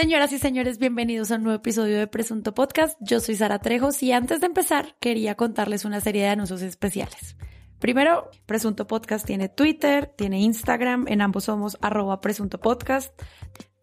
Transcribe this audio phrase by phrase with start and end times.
[0.00, 2.96] Señoras y señores, bienvenidos a un nuevo episodio de Presunto Podcast.
[3.00, 7.34] Yo soy Sara Trejos y antes de empezar quería contarles una serie de anuncios especiales.
[7.80, 13.12] Primero, Presunto Podcast tiene Twitter, tiene Instagram, en ambos somos arroba Presunto Podcast.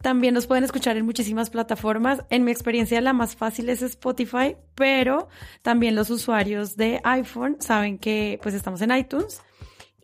[0.00, 2.24] También nos pueden escuchar en muchísimas plataformas.
[2.30, 5.28] En mi experiencia la más fácil es Spotify, pero
[5.60, 9.42] también los usuarios de iPhone saben que pues estamos en iTunes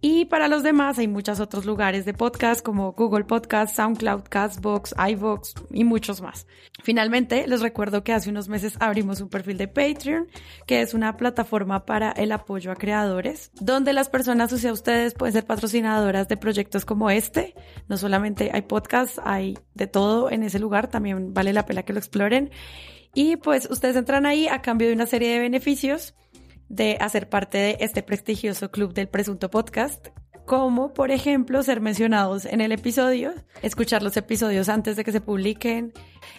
[0.05, 4.97] y para los demás hay muchos otros lugares de podcast como Google Podcast, SoundCloud, Castbox,
[4.99, 6.49] iVoox y muchos más.
[6.83, 10.27] Finalmente, les recuerdo que hace unos meses abrimos un perfil de Patreon,
[10.67, 15.15] que es una plataforma para el apoyo a creadores, donde las personas, o sea, ustedes
[15.15, 17.55] pueden ser patrocinadoras de proyectos como este.
[17.87, 21.93] No solamente hay podcasts, hay de todo en ese lugar, también vale la pena que
[21.93, 22.51] lo exploren.
[23.15, 26.15] Y pues ustedes entran ahí a cambio de una serie de beneficios
[26.73, 30.09] de hacer parte de este prestigioso club del presunto podcast,
[30.47, 35.21] como por ejemplo ser mencionados en el episodio, escuchar los episodios antes de que se
[35.21, 35.93] publiquen,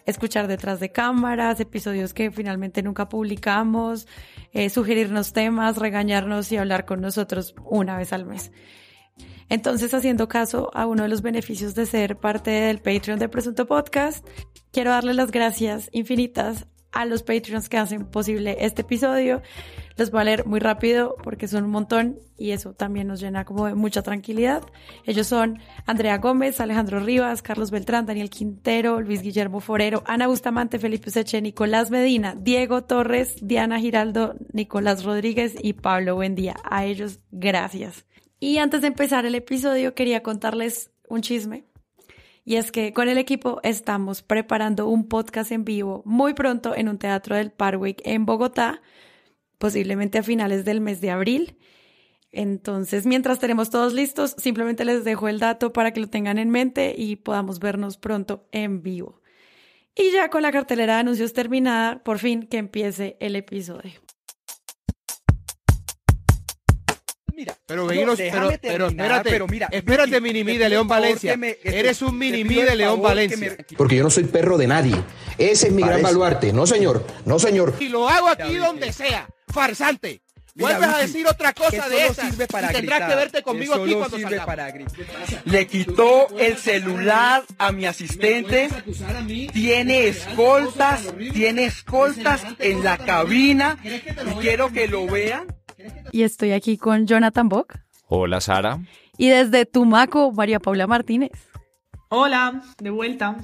[0.08, 4.08] escuchar detrás de cámaras, episodios que finalmente nunca publicamos,
[4.54, 8.52] eh, sugerirnos temas, regañarnos y hablar con nosotros una vez al mes.
[9.50, 13.68] Entonces, haciendo caso a uno de los beneficios de ser parte del Patreon de Presunto
[13.68, 14.28] Podcast,
[14.72, 19.42] quiero darle las gracias infinitas a los Patreons que hacen posible este episodio.
[19.98, 23.46] Los voy a leer muy rápido porque son un montón y eso también nos llena
[23.46, 24.64] como de mucha tranquilidad.
[25.06, 30.80] Ellos son Andrea Gómez, Alejandro Rivas, Carlos Beltrán, Daniel Quintero, Luis Guillermo Forero, Ana Bustamante,
[30.80, 36.56] Felipe Useche, Nicolás Medina, Diego Torres, Diana Giraldo, Nicolás Rodríguez y Pablo Buendía.
[36.64, 38.06] A ellos, gracias.
[38.40, 41.66] Y antes de empezar el episodio, quería contarles un chisme.
[42.46, 46.90] Y es que con el equipo estamos preparando un podcast en vivo muy pronto en
[46.90, 48.82] un teatro del Parwick en Bogotá
[49.64, 51.56] posiblemente a finales del mes de abril.
[52.34, 56.50] Entonces, mientras tenemos todos listos, simplemente les dejo el dato para que lo tengan en
[56.50, 59.22] mente y podamos vernos pronto en vivo.
[59.96, 63.94] Y ya con la cartelera de anuncios terminada, por fin que empiece el episodio.
[67.34, 71.40] Mira, pero, pero, pero, espérate, pero mira, espérate, mini de León Valencia.
[71.64, 73.56] Eres un mini de León Valencia.
[73.78, 74.96] Porque yo no soy perro de nadie.
[75.38, 76.52] Ese es mi gran baluarte.
[76.52, 77.08] No, señor.
[77.24, 77.76] No, señor.
[77.80, 80.22] Y lo hago aquí donde sea farsante.
[80.56, 83.94] Vuelves a decir otra cosa de esas sirve para y tendrás que verte conmigo aquí
[83.96, 84.72] cuando sirve para
[85.46, 88.70] Le quitó el celular a mi asistente.
[89.52, 93.80] Tiene escoltas, tiene escoltas en la cabina.
[93.84, 95.48] Y quiero que lo vean.
[96.12, 97.80] Y estoy aquí con Jonathan Bock.
[98.08, 98.80] Hola, Sara.
[99.18, 101.32] Y desde Tumaco, María Paula Martínez.
[102.10, 103.38] Hola, de vuelta.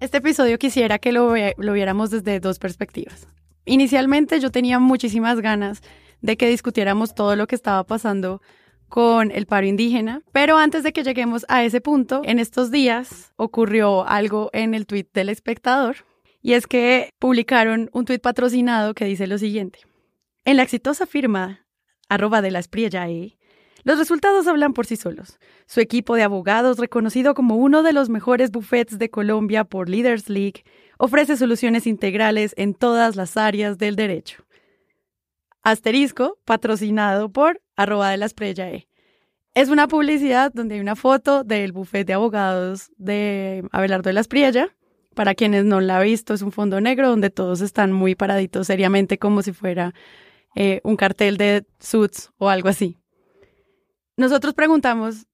[0.00, 3.26] Este episodio quisiera que lo, lo viéramos desde dos perspectivas.
[3.64, 5.82] Inicialmente yo tenía muchísimas ganas
[6.20, 8.40] de que discutiéramos todo lo que estaba pasando
[8.88, 13.32] con el paro indígena, pero antes de que lleguemos a ese punto, en estos días
[13.36, 15.96] ocurrió algo en el tweet del espectador,
[16.42, 19.80] y es que publicaron un tweet patrocinado que dice lo siguiente.
[20.44, 21.66] En la exitosa firma
[22.08, 23.38] arroba de la Espriellae,
[23.84, 25.38] los resultados hablan por sí solos.
[25.66, 30.28] Su equipo de abogados, reconocido como uno de los mejores buffets de Colombia por Leaders
[30.28, 30.64] League,
[31.04, 34.44] ofrece soluciones integrales en todas las áreas del derecho.
[35.64, 38.86] Asterisco, patrocinado por arroba de la E.
[39.52, 44.20] Es una publicidad donde hay una foto del bufete de abogados de Abelardo de la
[44.20, 44.76] Espriella.
[45.16, 48.68] Para quienes no la han visto, es un fondo negro donde todos están muy paraditos
[48.68, 49.94] seriamente como si fuera
[50.54, 52.96] eh, un cartel de suits o algo así.
[54.16, 55.26] Nosotros preguntamos,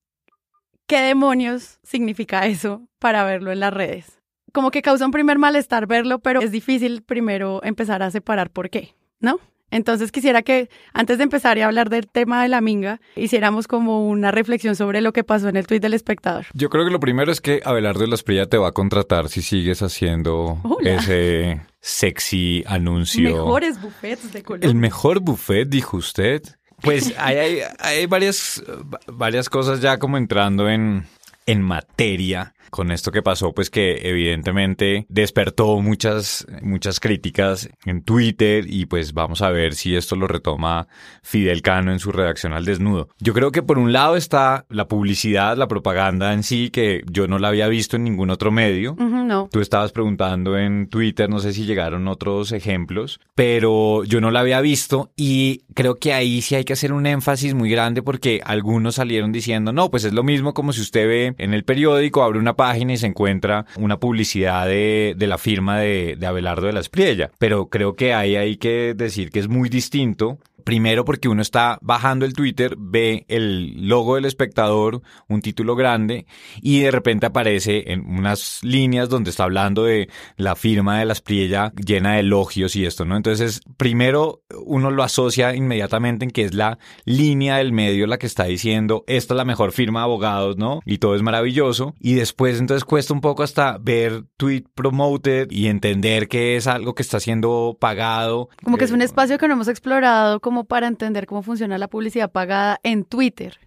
[0.87, 4.18] ¿qué demonios significa eso para verlo en las redes?
[4.53, 8.71] Como que causa un primer malestar verlo, pero es difícil primero empezar a separar por
[8.71, 9.41] qué, ¿no?
[9.71, 14.09] Entonces quisiera que antes de empezar y hablar del tema de la minga, hiciéramos como
[14.09, 16.47] una reflexión sobre lo que pasó en el tuit del espectador.
[16.55, 19.43] Yo creo que lo primero es que Abelardo de Prilla te va a contratar si
[19.43, 23.45] sigues haciendo ese sexy anuncio.
[23.45, 24.69] Mejores buffets de Colombia.
[24.69, 26.43] El mejor buffet, dijo usted.
[26.81, 28.63] Pues hay, hay, varias,
[29.07, 31.07] varias cosas ya como entrando en,
[31.49, 38.65] en materia con esto que pasó, pues que evidentemente despertó muchas, muchas críticas en Twitter
[38.69, 40.87] y pues vamos a ver si esto lo retoma
[41.23, 43.09] Fidel Cano en su redacción al desnudo.
[43.21, 47.27] Yo creo que por un lado está la publicidad, la propaganda en sí, que yo
[47.27, 48.95] no la había visto en ningún otro medio.
[48.99, 49.49] no.
[49.51, 54.41] Tú estabas preguntando en Twitter, no sé si llegaron otros ejemplos, pero yo no la
[54.41, 58.41] había visto y creo que ahí sí hay que hacer un énfasis muy grande porque
[58.45, 62.23] algunos salieron diciendo, no, pues es lo mismo como si usted ve en el periódico,
[62.23, 66.73] abre una página y se encuentra una publicidad de, la firma de, de Abelardo de
[66.73, 67.31] la Espriella.
[67.39, 70.39] Pero creo que ahí hay que decir que es muy distinto
[70.69, 76.27] Primero porque uno está bajando el Twitter, ve el logo del espectador, un título grande,
[76.61, 81.23] y de repente aparece en unas líneas donde está hablando de la firma de las
[81.23, 83.17] Priella llena de elogios y esto, ¿no?
[83.17, 88.27] Entonces, primero uno lo asocia inmediatamente en que es la línea del medio la que
[88.27, 90.81] está diciendo, esta es la mejor firma de abogados, ¿no?
[90.85, 91.95] Y todo es maravilloso.
[91.99, 96.95] Y después entonces cuesta un poco hasta ver tweet promoted y entender que es algo
[96.95, 98.51] que está siendo pagado.
[98.63, 101.79] Como que es un eh, espacio que no hemos explorado como para entender cómo funciona
[101.79, 103.59] la publicidad pagada en Twitter.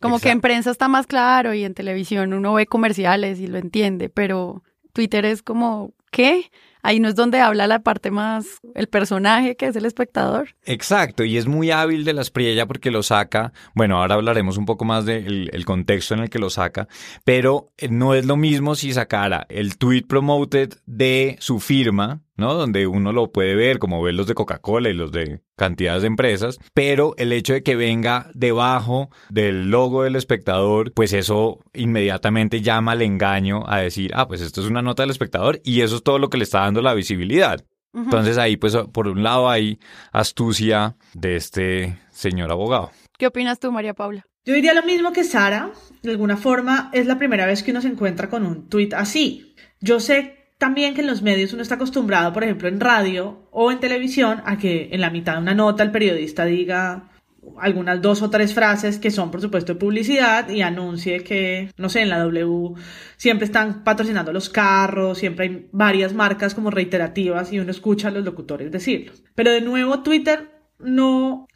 [0.00, 3.58] Como que en prensa está más claro y en televisión uno ve comerciales y lo
[3.58, 4.62] entiende, pero
[4.94, 6.50] Twitter es como, ¿qué?
[6.82, 10.54] Ahí no es donde habla la parte más, el personaje que es el espectador.
[10.64, 14.66] Exacto, y es muy hábil de la Espriella porque lo saca, bueno, ahora hablaremos un
[14.66, 16.88] poco más del contexto en el que lo saca,
[17.24, 22.54] pero eh, no es lo mismo si sacara el tweet promoted de su firma, ¿no?
[22.54, 26.08] Donde uno lo puede ver, como ver los de Coca-Cola y los de cantidades de
[26.08, 32.62] empresas, pero el hecho de que venga debajo del logo del espectador, pues eso inmediatamente
[32.62, 35.96] llama al engaño a decir, ah, pues esto es una nota del espectador y eso
[35.96, 37.64] es todo lo que le está la visibilidad.
[37.92, 39.78] Entonces ahí, pues, por un lado hay
[40.12, 42.92] astucia de este señor abogado.
[43.18, 44.24] ¿Qué opinas tú, María Paula?
[44.44, 45.72] Yo diría lo mismo que Sara.
[46.02, 49.54] De alguna forma, es la primera vez que uno se encuentra con un tuit así.
[49.80, 53.72] Yo sé también que en los medios uno está acostumbrado, por ejemplo, en radio o
[53.72, 57.09] en televisión, a que en la mitad de una nota el periodista diga
[57.58, 61.88] algunas dos o tres frases que son, por supuesto, de publicidad y anuncie que, no
[61.88, 62.74] sé, en la W
[63.16, 68.10] siempre están patrocinando los carros, siempre hay varias marcas como reiterativas y uno escucha a
[68.10, 69.12] los locutores decirlo.
[69.34, 71.46] Pero de nuevo, Twitter no,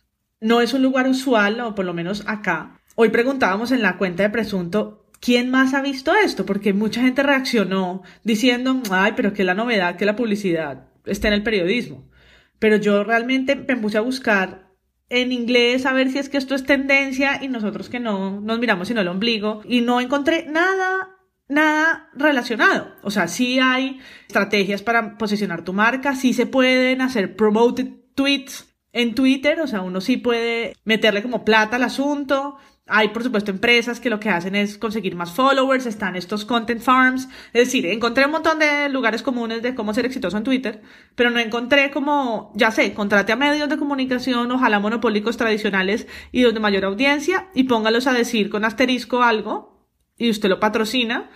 [0.41, 2.81] no es un lugar usual, o por lo menos acá.
[2.97, 6.45] Hoy preguntábamos en la cuenta de Presunto ¿Quién más ha visto esto?
[6.45, 11.35] Porque mucha gente reaccionó diciendo, ay, pero que la novedad que la publicidad está en
[11.35, 12.11] el periodismo.
[12.59, 14.74] Pero yo realmente me puse a buscar
[15.15, 18.59] en inglés a ver si es que esto es tendencia y nosotros que no nos
[18.59, 21.11] miramos sino el ombligo y no encontré nada
[21.49, 22.95] nada relacionado.
[23.03, 28.75] O sea, sí hay estrategias para posicionar tu marca, sí se pueden hacer promoted tweets
[28.93, 32.57] en Twitter, o sea, uno sí puede meterle como plata al asunto,
[32.87, 36.83] hay, por supuesto, empresas que lo que hacen es conseguir más followers, están estos content
[36.83, 37.29] farms.
[37.55, 40.83] Es decir, encontré un montón de lugares comunes de cómo ser exitoso en Twitter,
[41.15, 46.43] pero no encontré como, ya sé, contrate a medios de comunicación, ojalá monopólicos tradicionales y
[46.43, 49.89] donde mayor audiencia y póngalos a decir con asterisco algo
[50.19, 51.31] y usted lo patrocina.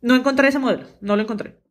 [0.00, 1.63] No encontré ese modelo, no lo encontré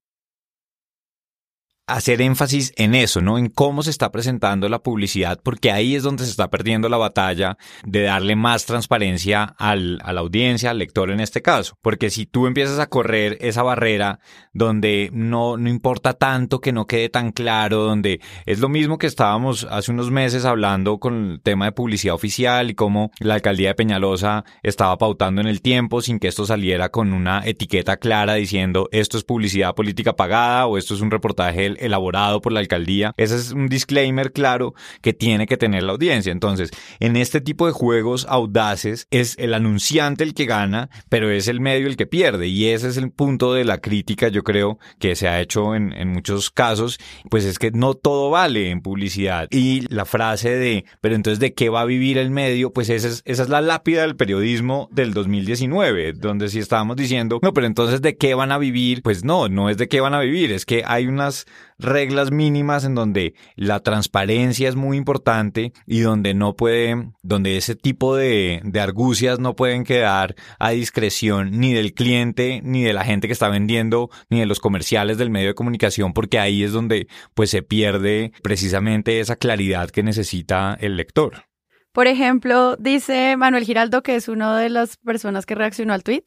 [1.85, 3.37] hacer énfasis en eso, ¿no?
[3.37, 6.97] En cómo se está presentando la publicidad, porque ahí es donde se está perdiendo la
[6.97, 11.77] batalla de darle más transparencia al, a la audiencia, al lector en este caso.
[11.81, 14.19] Porque si tú empiezas a correr esa barrera
[14.53, 19.07] donde no, no importa tanto que no quede tan claro, donde es lo mismo que
[19.07, 23.69] estábamos hace unos meses hablando con el tema de publicidad oficial y cómo la alcaldía
[23.69, 28.35] de Peñalosa estaba pautando en el tiempo sin que esto saliera con una etiqueta clara
[28.35, 33.13] diciendo esto es publicidad política pagada o esto es un reportaje elaborado por la alcaldía.
[33.17, 36.31] Ese es un disclaimer claro que tiene que tener la audiencia.
[36.31, 41.47] Entonces, en este tipo de juegos audaces es el anunciante el que gana, pero es
[41.47, 42.47] el medio el que pierde.
[42.47, 45.93] Y ese es el punto de la crítica, yo creo, que se ha hecho en,
[45.93, 46.99] en muchos casos.
[47.29, 49.47] Pues es que no todo vale en publicidad.
[49.51, 52.71] Y la frase de, pero entonces, ¿de qué va a vivir el medio?
[52.71, 57.39] Pues esa es, esa es la lápida del periodismo del 2019, donde si estábamos diciendo,
[57.41, 59.01] no, pero entonces, ¿de qué van a vivir?
[59.01, 61.45] Pues no, no es de qué van a vivir, es que hay unas
[61.79, 67.75] reglas mínimas en donde la transparencia es muy importante y donde no puede, donde ese
[67.75, 73.03] tipo de, de argucias no pueden quedar a discreción ni del cliente, ni de la
[73.03, 76.71] gente que está vendiendo, ni de los comerciales del medio de comunicación, porque ahí es
[76.71, 81.45] donde pues se pierde precisamente esa claridad que necesita el lector.
[81.91, 86.23] Por ejemplo, dice Manuel Giraldo, que es una de las personas que reaccionó al tweet,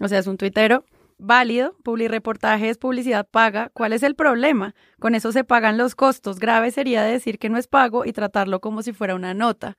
[0.00, 0.84] o sea, es un tuitero,
[1.18, 1.76] válido,
[2.08, 3.70] reportaje es publicidad paga.
[3.72, 4.74] ¿Cuál es el problema?
[4.98, 6.38] Con eso se pagan los costos.
[6.38, 9.76] Grave sería decir que no es pago y tratarlo como si fuera una nota.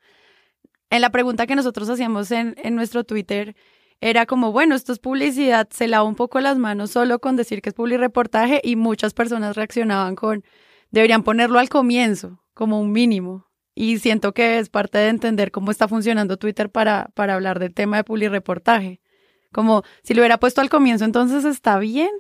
[0.89, 3.56] En la pregunta que nosotros hacíamos en, en nuestro Twitter,
[4.00, 7.62] era como, bueno, esto es publicidad, se lava un poco las manos solo con decir
[7.62, 10.44] que es reportaje y muchas personas reaccionaban con,
[10.91, 13.48] deberían ponerlo al comienzo, como un mínimo.
[13.74, 17.74] Y siento que es parte de entender cómo está funcionando Twitter para, para hablar del
[17.74, 19.01] tema de reportaje.
[19.51, 22.11] Como si lo hubiera puesto al comienzo, entonces está bien.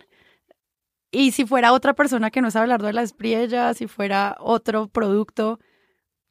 [1.11, 4.87] Y si fuera otra persona que no sabe hablar de la espriella, si fuera otro
[4.87, 5.59] producto,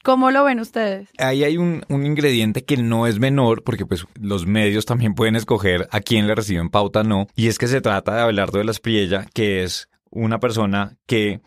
[0.06, 1.08] ¿Cómo lo ven ustedes?
[1.18, 5.88] Ahí hay un, ingrediente que no es menor, porque pues los medios también pueden escoger
[5.90, 8.70] a quién le reciben pauta no, y es que se trata de Abelardo de la
[8.70, 11.40] Espriella, que es una persona que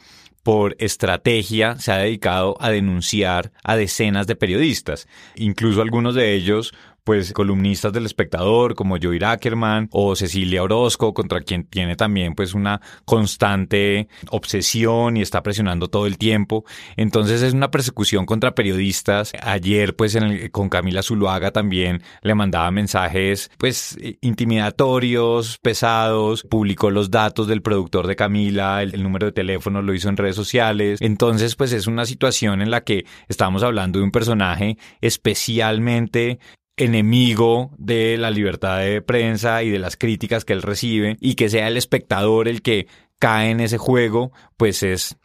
[0.44, 6.74] por estrategia se ha dedicado a denunciar a decenas de periodistas, incluso algunos de ellos
[7.10, 12.54] pues columnistas del espectador como Joey Ackerman o Cecilia Orozco, contra quien tiene también pues
[12.54, 16.66] una constante obsesión y está presionando todo el tiempo.
[16.98, 19.32] Entonces es una persecución contra periodistas.
[19.42, 20.16] Ayer pues
[20.52, 28.06] con Camila Zuluaga también le mandaba mensajes pues intimidatorios, pesados, publicó los datos del productor
[28.06, 31.02] de Camila, el, el número de teléfono lo hizo en redes sociales.
[31.02, 36.38] Entonces pues es una situación en la que estamos hablando de un personaje especialmente
[36.80, 41.50] enemigo de la libertad de prensa y de las críticas que él recibe y que
[41.50, 42.88] sea el espectador el que
[43.20, 45.18] cae en ese juego, pues es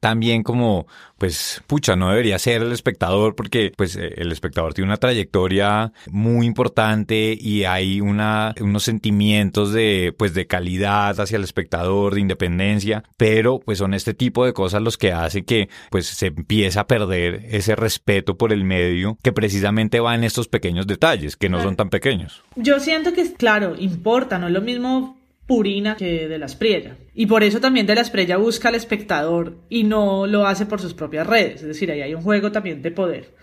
[0.00, 0.86] también como,
[1.18, 5.92] pues, pucha, no debería ser el espectador porque, pues, eh, el espectador tiene una trayectoria
[6.10, 12.20] muy importante y hay una, unos sentimientos de, pues, de calidad hacia el espectador, de
[12.20, 16.80] independencia, pero, pues, son este tipo de cosas los que hace que, pues, se empieza
[16.80, 21.48] a perder ese respeto por el medio que precisamente va en estos pequeños detalles, que
[21.48, 22.42] no son tan pequeños.
[22.56, 26.96] Yo siento que, claro, importa, no es lo mismo Purina que de la Espriella.
[27.14, 30.80] Y por eso también de la Espriella busca al espectador y no lo hace por
[30.80, 31.60] sus propias redes.
[31.60, 33.34] Es decir, ahí hay un juego también de poder.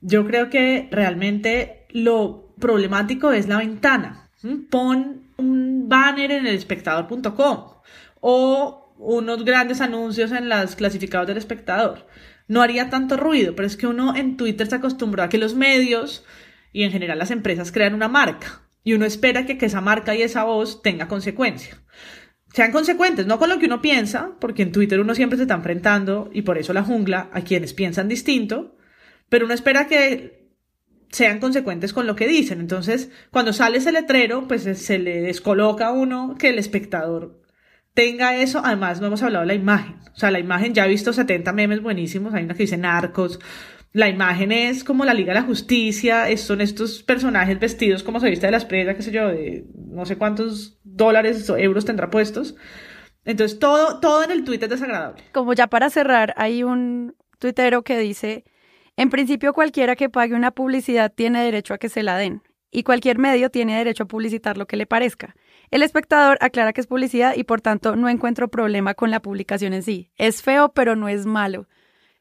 [0.00, 4.28] Yo creo que realmente lo problemático es la ventana.
[4.70, 7.64] Pon un banner en el espectador.com
[8.20, 12.06] o unos grandes anuncios en las clasificados del espectador.
[12.48, 15.54] No haría tanto ruido, pero es que uno en Twitter se acostumbró a que los
[15.54, 16.24] medios
[16.72, 20.22] y en general las empresas crean una marca y uno espera que, esa marca y
[20.22, 21.82] esa voz tenga consecuencia.
[22.54, 25.56] Sean consecuentes, no con lo que uno piensa, porque en Twitter uno siempre se está
[25.56, 28.76] enfrentando, y por eso la jungla, a quienes piensan distinto,
[29.28, 30.52] pero uno espera que
[31.10, 32.60] sean consecuentes con lo que dicen.
[32.60, 37.42] Entonces, cuando sale ese letrero, pues se le descoloca a uno que el espectador
[37.92, 38.62] tenga eso.
[38.64, 39.96] Además, no hemos hablado de la imagen.
[40.14, 42.34] O sea, la imagen, ya he visto 70 memes buenísimos.
[42.34, 43.40] Hay una que dice narcos,
[43.92, 48.28] la imagen es como la Liga de la Justicia, son estos personajes vestidos como se
[48.28, 52.10] viste de la esprella, qué sé yo, de no sé cuántos dólares o euros tendrá
[52.10, 52.56] puestos.
[53.24, 55.24] Entonces, todo, todo en el tuit es desagradable.
[55.32, 58.44] Como ya para cerrar, hay un tuitero que dice,
[58.96, 62.82] en principio cualquiera que pague una publicidad tiene derecho a que se la den, y
[62.82, 65.34] cualquier medio tiene derecho a publicitar lo que le parezca.
[65.70, 69.72] El espectador aclara que es publicidad y por tanto no encuentro problema con la publicación
[69.72, 70.12] en sí.
[70.16, 71.66] Es feo, pero no es malo.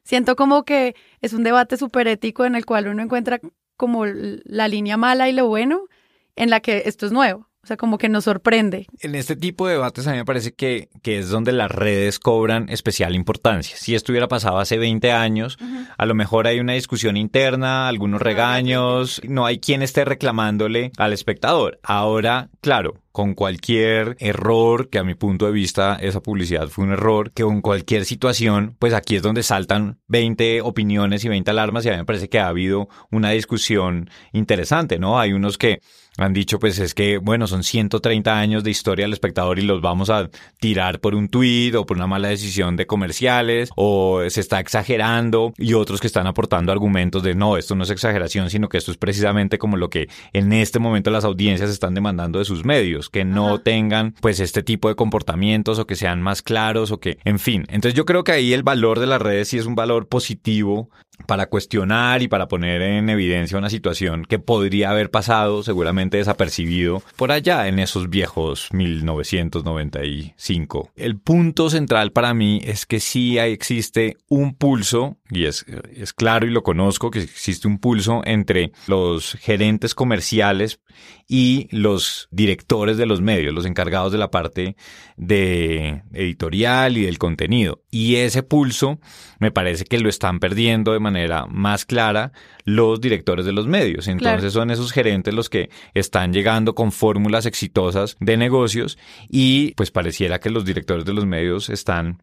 [0.05, 3.41] Siento como que es un debate súper ético en el cual uno encuentra
[3.75, 5.87] como la línea mala y lo bueno,
[6.35, 7.49] en la que esto es nuevo.
[7.63, 8.85] O sea, como que nos sorprende.
[8.99, 12.19] En este tipo de debates a mí me parece que, que es donde las redes
[12.19, 13.75] cobran especial importancia.
[13.75, 15.57] Si esto hubiera pasado hace 20 años,
[15.97, 21.11] a lo mejor hay una discusión interna, algunos regaños, no hay quien esté reclamándole al
[21.11, 21.79] espectador.
[21.81, 26.91] Ahora, claro, con cualquier error, que a mi punto de vista esa publicidad fue un
[26.91, 31.85] error, que con cualquier situación, pues aquí es donde saltan 20 opiniones y 20 alarmas
[31.85, 35.17] y a mí me parece que ha habido una discusión interesante, ¿no?
[35.17, 35.79] Hay unos que
[36.17, 39.81] han dicho pues es que bueno son 130 años de historia del espectador y los
[39.81, 40.29] vamos a
[40.59, 45.53] tirar por un tuit o por una mala decisión de comerciales o se está exagerando
[45.57, 48.91] y otros que están aportando argumentos de no esto no es exageración sino que esto
[48.91, 53.09] es precisamente como lo que en este momento las audiencias están demandando de sus medios
[53.09, 57.17] que no tengan pues este tipo de comportamientos o que sean más claros o que,
[57.23, 57.65] en fin.
[57.69, 60.89] Entonces yo creo que ahí el valor de las redes sí es un valor positivo
[61.27, 67.01] para cuestionar y para poner en evidencia una situación que podría haber pasado seguramente desapercibido
[67.15, 70.91] por allá en esos viejos 1995.
[70.95, 76.45] El punto central para mí es que sí existe un pulso, y es, es claro
[76.45, 80.79] y lo conozco, que existe un pulso entre los gerentes comerciales
[81.27, 84.75] y los directores de los medios, los encargados de la parte
[85.17, 87.81] de editorial y del contenido.
[87.89, 88.99] Y ese pulso
[89.39, 92.31] me parece que lo están perdiendo de manera más clara
[92.63, 94.07] los directores de los medios.
[94.07, 98.97] Entonces son esos gerentes los que están llegando con fórmulas exitosas de negocios
[99.29, 102.21] y pues pareciera que los directores de los medios están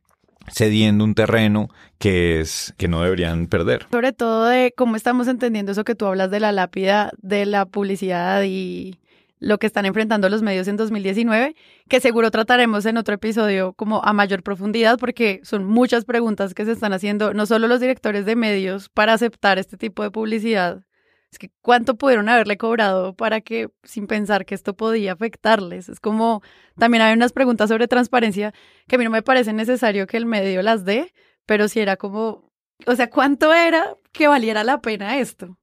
[0.50, 3.86] cediendo un terreno que es que no deberían perder.
[3.90, 7.66] Sobre todo de cómo estamos entendiendo eso que tú hablas de la lápida de la
[7.66, 8.98] publicidad y
[9.42, 11.56] lo que están enfrentando los medios en 2019,
[11.88, 16.64] que seguro trataremos en otro episodio como a mayor profundidad porque son muchas preguntas que
[16.64, 20.84] se están haciendo no solo los directores de medios para aceptar este tipo de publicidad,
[21.32, 25.88] es que cuánto pudieron haberle cobrado para que, sin pensar que esto podía afectarles.
[25.88, 26.42] Es como,
[26.78, 28.52] también hay unas preguntas sobre transparencia
[28.86, 31.12] que a mí no me parece necesario que el medio las dé,
[31.46, 32.52] pero si era como,
[32.86, 35.58] o sea, ¿cuánto era que valiera la pena esto?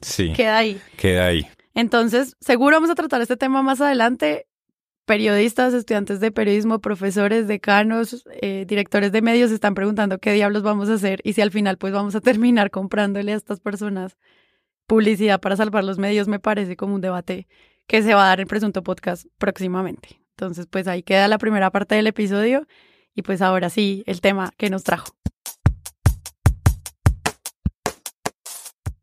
[0.00, 0.32] Sí.
[0.32, 0.80] Queda ahí.
[0.96, 1.46] Queda ahí.
[1.76, 4.46] Entonces, seguro vamos a tratar este tema más adelante.
[5.04, 10.88] periodistas, estudiantes de periodismo, profesores, decanos, eh, directores de medios están preguntando qué diablos vamos
[10.88, 14.16] a hacer y si al final pues vamos a terminar comprándole a estas personas
[14.88, 17.46] publicidad para salvar los medios, me parece como un debate
[17.86, 20.20] que se va a dar en Presunto Podcast próximamente.
[20.30, 22.66] Entonces, pues ahí queda la primera parte del episodio
[23.14, 25.14] y pues ahora sí, el tema que nos trajo.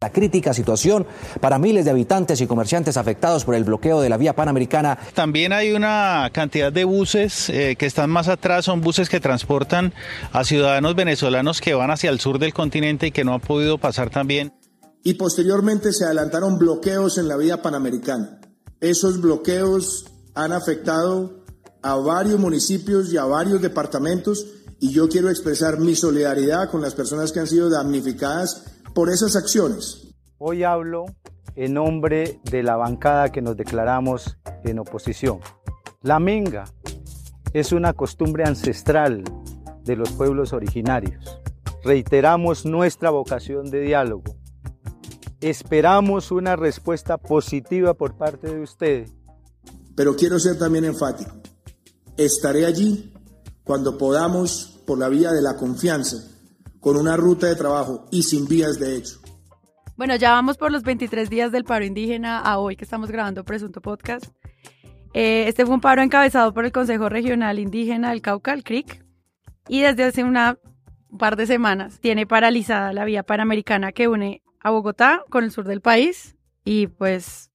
[0.03, 1.07] La crítica situación
[1.39, 4.99] para miles de habitantes y comerciantes afectados por el bloqueo de la vía panamericana.
[5.13, 9.93] También hay una cantidad de buses eh, que están más atrás, son buses que transportan
[10.33, 13.77] a ciudadanos venezolanos que van hacia el sur del continente y que no han podido
[13.77, 14.51] pasar también.
[15.05, 18.41] Y posteriormente se adelantaron bloqueos en la vía panamericana.
[18.81, 21.45] Esos bloqueos han afectado
[21.81, 24.47] a varios municipios y a varios departamentos
[24.81, 29.35] y yo quiero expresar mi solidaridad con las personas que han sido damnificadas por esas
[29.35, 30.13] acciones.
[30.37, 31.05] Hoy hablo
[31.55, 35.39] en nombre de la bancada que nos declaramos en oposición.
[36.01, 36.65] La minga
[37.53, 39.23] es una costumbre ancestral
[39.83, 41.39] de los pueblos originarios.
[41.83, 44.35] Reiteramos nuestra vocación de diálogo.
[45.41, 49.09] Esperamos una respuesta positiva por parte de usted.
[49.95, 51.31] Pero quiero ser también enfático.
[52.15, 53.11] Estaré allí
[53.63, 56.32] cuando podamos, por la vía de la confianza,
[56.83, 59.19] con una ruta de trabajo y sin vías de hecho.
[59.95, 63.45] Bueno, ya vamos por los 23 días del paro indígena a hoy que estamos grabando
[63.45, 64.25] Presunto Podcast.
[65.13, 69.05] Eh, este fue un paro encabezado por el Consejo Regional Indígena del Cauca, el CRIC,
[69.69, 70.57] y desde hace una,
[71.09, 75.51] un par de semanas tiene paralizada la vía panamericana que une a Bogotá con el
[75.51, 76.35] sur del país
[76.65, 77.49] y pues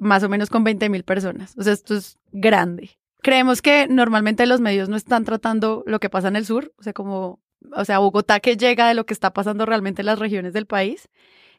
[0.00, 1.54] más o menos con 20 mil personas.
[1.58, 2.92] O sea, esto es grande.
[3.20, 6.82] Creemos que normalmente los medios no están tratando lo que pasa en el sur, o
[6.82, 10.18] sea, como o sea, Bogotá que llega de lo que está pasando realmente en las
[10.18, 11.08] regiones del país.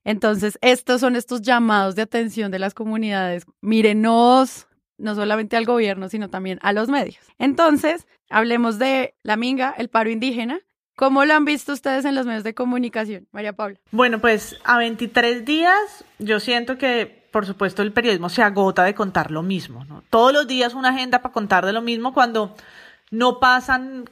[0.03, 3.45] Entonces, estos son estos llamados de atención de las comunidades.
[3.61, 7.23] Mírenos, no solamente al gobierno, sino también a los medios.
[7.39, 10.59] Entonces, hablemos de la minga, el paro indígena.
[10.95, 13.79] ¿Cómo lo han visto ustedes en los medios de comunicación, María Paula?
[13.91, 18.95] Bueno, pues a 23 días yo siento que, por supuesto, el periodismo se agota de
[18.95, 19.83] contar lo mismo.
[19.85, 20.03] ¿no?
[20.09, 22.55] Todos los días una agenda para contar de lo mismo cuando
[23.11, 24.05] no pasan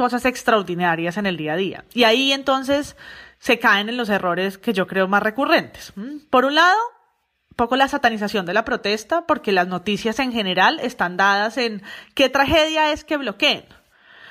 [0.00, 1.84] cosas extraordinarias en el día a día.
[1.92, 2.96] Y ahí entonces
[3.38, 5.92] se caen en los errores que yo creo más recurrentes.
[6.30, 6.78] Por un lado,
[7.50, 11.82] un poco la satanización de la protesta, porque las noticias en general están dadas en
[12.14, 13.66] qué tragedia es que bloqueen.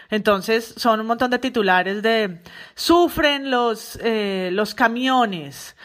[0.09, 2.41] Entonces son un montón de titulares de
[2.73, 5.75] sufren los, eh, los camiones,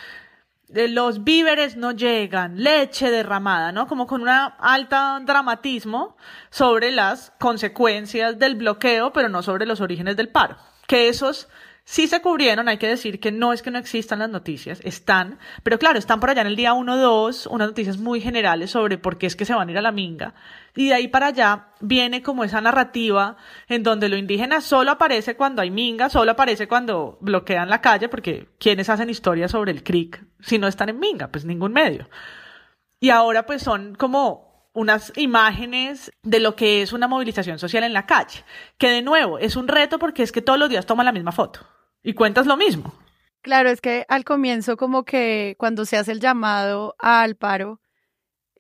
[0.75, 3.87] los víveres no llegan, leche derramada, ¿no?
[3.87, 6.17] Como con un alto dramatismo
[6.51, 10.57] sobre las consecuencias del bloqueo, pero no sobre los orígenes del paro.
[10.87, 11.49] Que esos
[11.85, 15.39] sí se cubrieron, hay que decir que no es que no existan las noticias, están,
[15.63, 18.99] pero claro, están por allá en el día 1 2, unas noticias muy generales sobre
[18.99, 20.35] por qué es que se van a ir a la minga.
[20.75, 23.37] Y de ahí para allá viene como esa narrativa
[23.69, 28.09] en donde lo indígena solo aparece cuando hay minga, solo aparece cuando bloquean la calle,
[28.09, 31.29] porque ¿quiénes hacen historias sobre el CRIC si no están en minga?
[31.29, 32.09] Pues ningún medio.
[32.99, 37.95] Y ahora pues son como unas imágenes de lo que es una movilización social en
[37.95, 38.45] la calle,
[38.77, 41.33] que de nuevo es un reto porque es que todos los días toman la misma
[41.33, 41.61] foto
[42.03, 42.93] y cuentas lo mismo.
[43.41, 47.81] Claro, es que al comienzo como que cuando se hace el llamado al paro,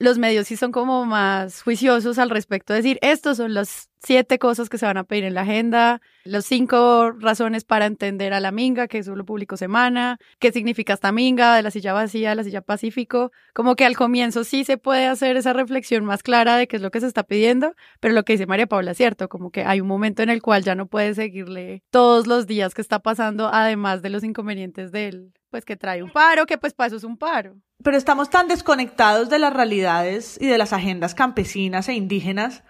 [0.04, 4.38] los medios sí son como más juiciosos al respecto, de decir, estos son las siete
[4.38, 8.40] cosas que se van a pedir en la agenda, las cinco razones para entender a
[8.40, 12.30] la minga, que eso lo publicó Semana, qué significa esta minga, de la silla vacía,
[12.30, 16.22] de la silla pacífico, como que al comienzo sí se puede hacer esa reflexión más
[16.22, 18.92] clara de qué es lo que se está pidiendo, pero lo que dice María Paula
[18.92, 22.26] es cierto, como que hay un momento en el cual ya no puede seguirle todos
[22.26, 26.46] los días que está pasando, además de los inconvenientes del, pues que trae un paro,
[26.46, 27.56] que pues para eso es un paro.
[27.84, 32.62] Pero estamos tan desconectados de las realidades y de las agendas campesinas e indígenas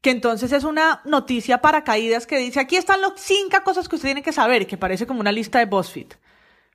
[0.00, 3.96] que entonces es una noticia para caídas que dice, aquí están las cinco cosas que
[3.96, 6.14] usted tiene que saber, que parece como una lista de BuzzFeed.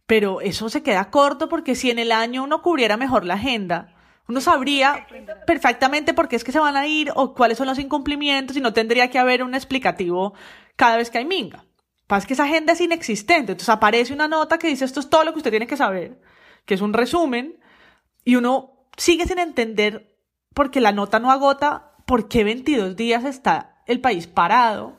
[0.06, 3.96] Pero eso se queda corto porque si en el año uno cubriera mejor la agenda,
[4.28, 5.08] uno sabría
[5.48, 8.62] perfectamente por qué es que se van a ir o cuáles son los incumplimientos y
[8.62, 10.36] no tendría que haber un explicativo
[10.76, 11.66] cada vez que hay minga
[12.06, 13.54] pasa que esa agenda es inexistente.
[13.54, 16.20] Entonces aparece una nota que dice esto es todo lo que usted tiene que saber,
[16.66, 17.61] que es un resumen,
[18.24, 20.18] y uno sigue sin entender
[20.54, 24.98] porque la nota no agota por qué 22 días está el país parado.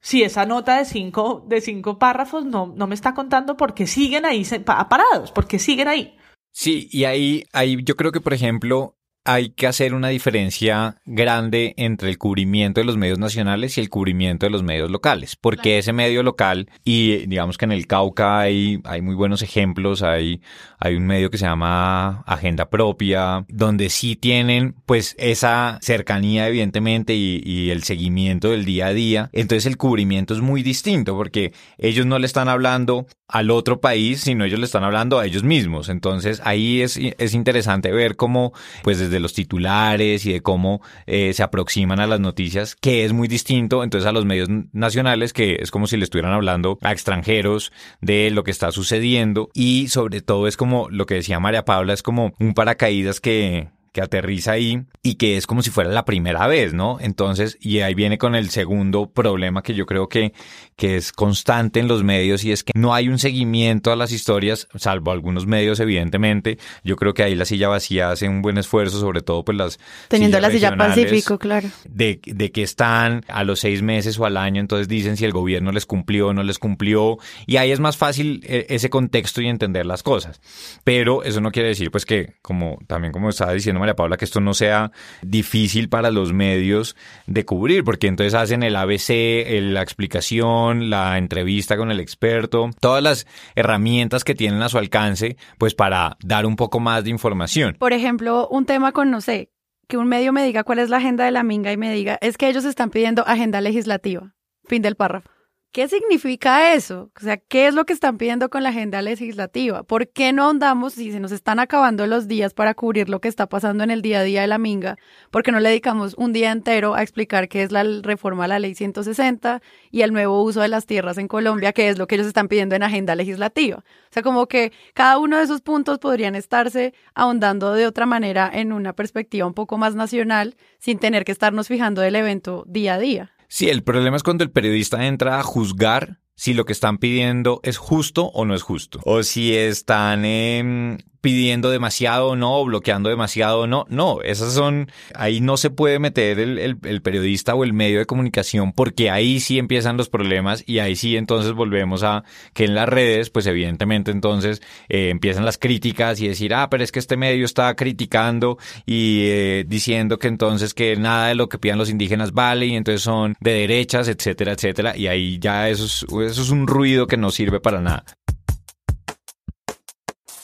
[0.00, 3.86] Si esa nota de cinco, de cinco párrafos no, no me está contando por qué
[3.86, 6.16] siguen ahí parados, porque siguen ahí.
[6.52, 8.97] Sí, y ahí, ahí yo creo que, por ejemplo,
[9.28, 13.90] hay que hacer una diferencia grande entre el cubrimiento de los medios nacionales y el
[13.90, 18.38] cubrimiento de los medios locales, porque ese medio local, y digamos que en el Cauca
[18.38, 20.40] hay, hay muy buenos ejemplos, hay,
[20.78, 27.14] hay un medio que se llama Agenda Propia, donde sí tienen pues esa cercanía evidentemente
[27.14, 31.52] y, y el seguimiento del día a día, entonces el cubrimiento es muy distinto porque
[31.76, 35.44] ellos no le están hablando al otro país, sino ellos le están hablando a ellos
[35.44, 35.90] mismos.
[35.90, 41.32] Entonces ahí es, es interesante ver cómo, pues desde los titulares y de cómo eh,
[41.34, 45.58] se aproximan a las noticias, que es muy distinto entonces a los medios nacionales, que
[45.60, 49.50] es como si le estuvieran hablando a extranjeros de lo que está sucediendo.
[49.54, 53.68] Y sobre todo es como lo que decía María Paula, es como un paracaídas que
[53.98, 56.98] que aterriza ahí y que es como si fuera la primera vez, ¿no?
[57.00, 60.32] Entonces, y ahí viene con el segundo problema que yo creo que,
[60.76, 64.12] que es constante en los medios y es que no hay un seguimiento a las
[64.12, 66.58] historias, salvo algunos medios, evidentemente.
[66.84, 69.80] Yo creo que ahí la silla vacía hace un buen esfuerzo, sobre todo pues las...
[70.06, 71.68] Teniendo la silla Pacífico, claro.
[71.88, 75.32] De, de que están a los seis meses o al año, entonces dicen si el
[75.32, 77.18] gobierno les cumplió o no les cumplió.
[77.46, 80.40] Y ahí es más fácil eh, ese contexto y entender las cosas.
[80.84, 84.40] Pero eso no quiere decir pues que, como también como estaba diciendo Paula, que esto
[84.40, 86.96] no sea difícil para los medios
[87.26, 93.02] de cubrir, porque entonces hacen el ABC, la explicación, la entrevista con el experto, todas
[93.02, 97.76] las herramientas que tienen a su alcance, pues para dar un poco más de información.
[97.78, 99.50] Por ejemplo, un tema con, no sé,
[99.88, 102.18] que un medio me diga cuál es la agenda de la minga y me diga,
[102.20, 104.34] es que ellos están pidiendo agenda legislativa.
[104.64, 105.30] Fin del párrafo.
[105.70, 107.10] ¿Qué significa eso?
[107.14, 109.82] O sea, ¿qué es lo que están pidiendo con la agenda legislativa?
[109.82, 113.28] ¿Por qué no andamos si se nos están acabando los días para cubrir lo que
[113.28, 114.96] está pasando en el día a día de la minga?
[115.30, 118.48] ¿Por qué no le dedicamos un día entero a explicar qué es la reforma a
[118.48, 122.06] la ley 160 y el nuevo uso de las tierras en Colombia, que es lo
[122.06, 123.76] que ellos están pidiendo en agenda legislativa?
[123.78, 128.50] O sea, como que cada uno de esos puntos podrían estarse ahondando de otra manera
[128.52, 132.94] en una perspectiva un poco más nacional sin tener que estarnos fijando del evento día
[132.94, 133.37] a día.
[133.48, 137.60] Sí, el problema es cuando el periodista entra a juzgar si lo que están pidiendo
[137.64, 139.00] es justo o no es justo.
[139.04, 143.86] O si están eh, pidiendo demasiado o no, bloqueando demasiado o no.
[143.88, 148.06] No, esas son, ahí no se puede meter el, el, periodista o el medio de
[148.06, 152.74] comunicación porque ahí sí empiezan los problemas y ahí sí entonces volvemos a que en
[152.74, 156.98] las redes, pues evidentemente entonces eh, empiezan las críticas y decir, ah, pero es que
[156.98, 161.78] este medio está criticando y eh, diciendo que entonces que nada de lo que pidan
[161.78, 164.96] los indígenas vale y entonces son de derechas, etcétera, etcétera.
[164.96, 168.04] Y ahí ya eso es, eso es un ruido que no sirve para nada.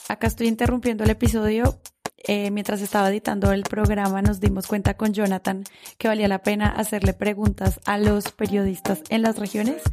[0.07, 1.79] Acá estoy interrumpiendo el episodio.
[2.27, 5.63] Eh, mientras estaba editando el programa nos dimos cuenta con Jonathan
[5.99, 9.83] que valía la pena hacerle preguntas a los periodistas en las regiones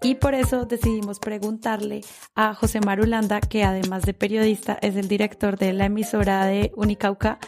[0.00, 2.02] y por eso decidimos preguntarle
[2.36, 7.40] a José Marulanda, que además de periodista es el director de la emisora de Unicauca,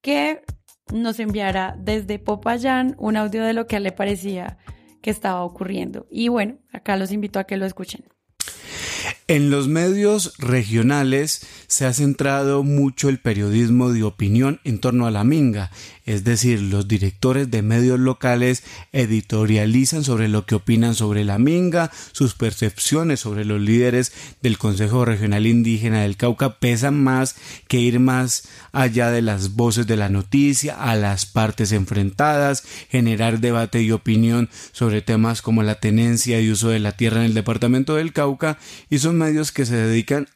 [0.00, 0.42] que
[0.90, 4.56] nos enviara desde Popayán un audio de lo que le parecía
[5.02, 6.06] que estaba ocurriendo.
[6.10, 8.04] Y bueno, acá los invito a que lo escuchen.
[9.30, 15.10] En los medios regionales se ha centrado mucho el periodismo de opinión en torno a
[15.10, 15.70] la minga,
[16.08, 21.90] es decir, los directores de medios locales editorializan sobre lo que opinan sobre la minga,
[22.12, 27.36] sus percepciones sobre los líderes del Consejo Regional Indígena del Cauca pesan más
[27.68, 33.40] que ir más allá de las voces de la noticia, a las partes enfrentadas, generar
[33.40, 37.34] debate y opinión sobre temas como la tenencia y uso de la tierra en el
[37.34, 40.26] departamento del Cauca y son medios que se dedican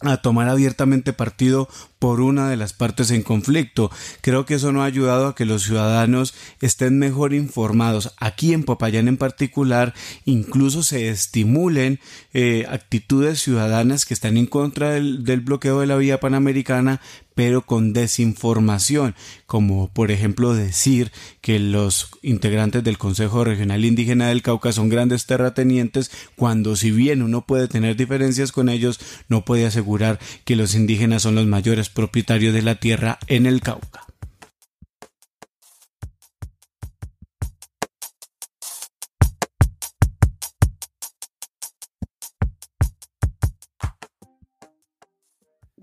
[0.00, 3.90] a tomar abiertamente partido por una de las partes en conflicto.
[4.20, 8.14] Creo que eso no ha ayudado a que los ciudadanos estén mejor informados.
[8.18, 11.98] Aquí en Popayán en particular, incluso se estimulen
[12.32, 17.00] eh, actitudes ciudadanas que están en contra del, del bloqueo de la vía panamericana,
[17.38, 19.14] pero con desinformación,
[19.46, 25.26] como por ejemplo decir que los integrantes del Consejo Regional Indígena del Cauca son grandes
[25.26, 28.98] terratenientes, cuando si bien uno puede tener diferencias con ellos,
[29.28, 33.60] no puede asegurar que los indígenas son los mayores propietarios de la tierra en el
[33.60, 34.07] Cauca.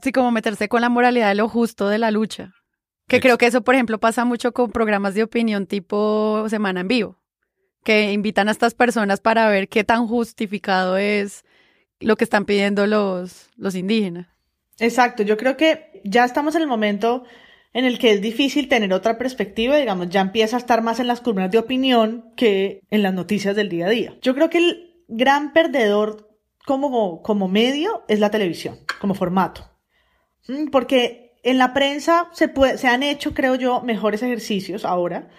[0.05, 2.53] Sí, como meterse con la moralidad de lo justo de la lucha.
[3.07, 6.87] Que creo que eso, por ejemplo, pasa mucho con programas de opinión tipo Semana en
[6.87, 7.17] Vivo,
[7.83, 11.43] que invitan a estas personas para ver qué tan justificado es
[11.99, 14.27] lo que están pidiendo los, los indígenas.
[14.77, 17.23] Exacto, yo creo que ya estamos en el momento
[17.73, 21.07] en el que es difícil tener otra perspectiva, digamos, ya empieza a estar más en
[21.07, 24.15] las columnas de opinión que en las noticias del día a día.
[24.21, 26.29] Yo creo que el gran perdedor
[26.63, 29.74] como, como medio es la televisión, como formato.
[30.47, 35.29] Mm, porque En la prensa se, puede, se han hecho, creo yo, mejores ejercicios ahora,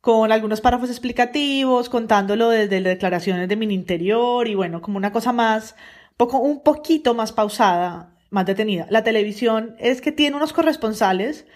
[0.00, 5.12] con algunos párrafos explicativos, contándolo desde las declaraciones de mi interior y bueno, como una
[5.12, 5.76] cosa más,
[6.16, 8.86] poco, un poquito más pausada, más detenida.
[8.90, 11.46] La televisión es que tiene unos corresponsales,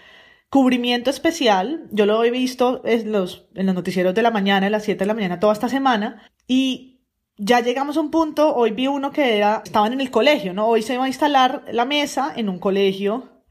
[0.49, 4.69] cubrimiento especial, yo lo he visto en los, en los noticieros de la mañana, a
[4.69, 6.96] las 7 de la mañana, toda esta semana, y
[7.37, 10.67] ya llegamos a un punto, hoy vi uno que era, estaban en el colegio, ¿no?
[10.67, 13.43] Hoy se va a instalar la mesa en un colegio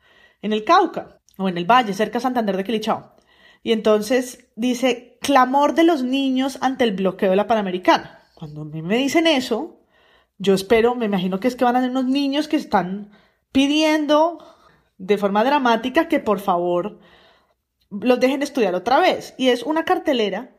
[0.42, 3.14] en el Cauca, o en el Valle, cerca de Santander de Quilichao.
[3.62, 8.20] Y entonces dice, clamor de los niños ante el bloqueo de la Panamericana.
[8.34, 9.80] Cuando me dicen eso,
[10.38, 13.10] yo espero, me imagino que es que van a ser unos niños que están
[13.52, 14.38] pidiendo
[14.98, 17.00] de forma dramática que por favor
[17.90, 19.34] los dejen estudiar otra vez.
[19.38, 20.54] Y es una cartelera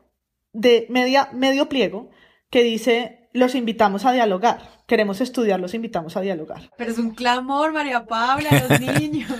[0.52, 2.10] de media, medio pliego
[2.50, 4.60] que dice, los invitamos a dialogar.
[4.86, 6.70] Queremos estudiar, los invitamos a dialogar.
[6.76, 9.30] Pero es un clamor, María Pabla, a los niños.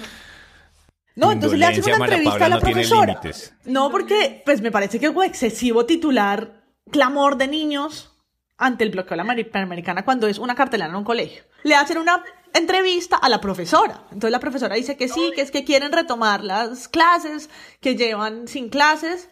[1.16, 3.20] No, entonces le hacen una entrevista a la profesora.
[3.64, 8.14] No, porque pues me parece que es excesivo titular clamor de niños
[8.56, 11.42] ante el bloqueo de la Panamericana cuando es una cartelera en un colegio.
[11.64, 12.22] Le hacen una
[12.54, 14.02] entrevista a la profesora.
[14.10, 18.48] Entonces la profesora dice que sí, que es que quieren retomar las clases, que llevan
[18.48, 19.28] sin clases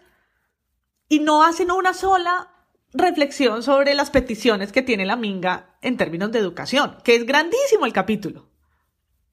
[1.09, 2.51] y no hacen una sola
[2.98, 7.87] reflexión sobre las peticiones que tiene la Minga en términos de educación, que es grandísimo
[7.87, 8.48] el capítulo.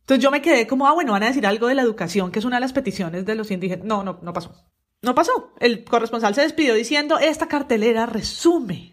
[0.01, 2.39] Entonces yo me quedé como, ah, bueno, van a decir algo de la educación, que
[2.39, 3.85] es una de las peticiones de los indígenas.
[3.85, 4.53] No, no, no pasó.
[5.01, 5.53] No pasó.
[5.59, 8.92] El corresponsal se despidió diciendo, esta cartelera resume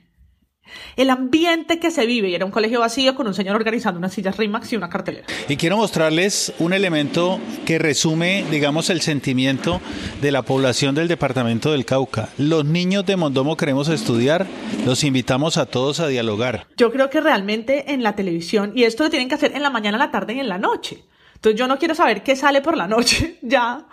[0.96, 2.28] el ambiente que se vive.
[2.28, 5.26] Y era un colegio vacío con un señor organizando unas sillas RIMAX y una cartelera.
[5.48, 9.80] Y quiero mostrarles un elemento que resume, digamos, el sentimiento
[10.20, 12.28] de la población del departamento del Cauca.
[12.38, 14.46] Los niños de Mondomo queremos estudiar,
[14.84, 16.66] los invitamos a todos a dialogar.
[16.76, 19.70] Yo creo que realmente en la televisión, y esto lo tienen que hacer en la
[19.70, 21.04] mañana, en la tarde y en la noche.
[21.34, 23.86] Entonces yo no quiero saber qué sale por la noche ya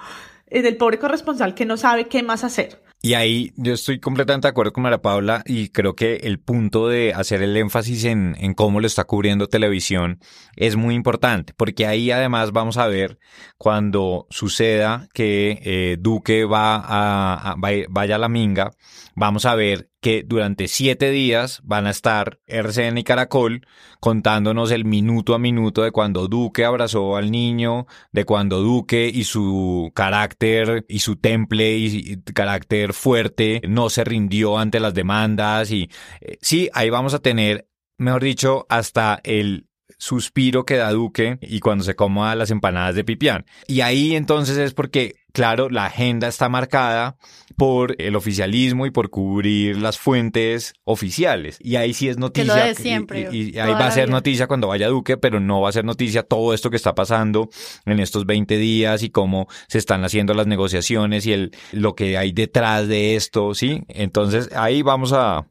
[0.49, 2.86] del pobre corresponsal que no sabe qué más hacer.
[3.07, 6.89] Y ahí yo estoy completamente de acuerdo con María Paula y creo que el punto
[6.89, 10.19] de hacer el énfasis en, en, cómo lo está cubriendo televisión
[10.57, 13.17] es muy importante, porque ahí además vamos a ver
[13.57, 18.73] cuando suceda que eh, Duque va a, a, vaya a la minga,
[19.17, 23.65] vamos a ver que durante siete días van a estar RCN y Caracol
[23.99, 29.23] contándonos el minuto a minuto de cuando Duque abrazó al niño, de cuando Duque y
[29.23, 35.89] su carácter y su temple y carácter fuerte no se rindió ante las demandas y
[36.21, 41.59] eh, sí, ahí vamos a tener, mejor dicho, hasta el suspiro que da Duque y
[41.59, 43.45] cuando se coma las empanadas de Pipián.
[43.67, 47.15] Y ahí entonces es porque, claro, la agenda está marcada
[47.57, 51.59] por el oficialismo y por cubrir las fuentes oficiales.
[51.61, 52.73] Y ahí sí es noticia.
[52.73, 53.29] siempre.
[53.31, 56.23] Y, ahí va a ser noticia cuando vaya Duque, pero no va a ser noticia
[56.23, 57.49] todo esto que está pasando
[57.85, 62.17] en estos 20 días y cómo se están haciendo las negociaciones y el, lo que
[62.17, 63.83] hay detrás de esto, ¿sí?
[63.89, 65.45] Entonces ahí vamos a,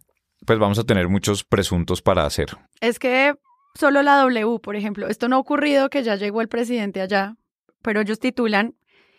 [0.44, 2.48] pues vamos a tener muchos presuntos para hacer.
[2.80, 3.34] Es que
[3.76, 5.06] solo la W, por ejemplo.
[5.06, 7.36] Esto no ha ocurrido que ya llegó el presidente allá,
[7.82, 8.74] pero ellos titulan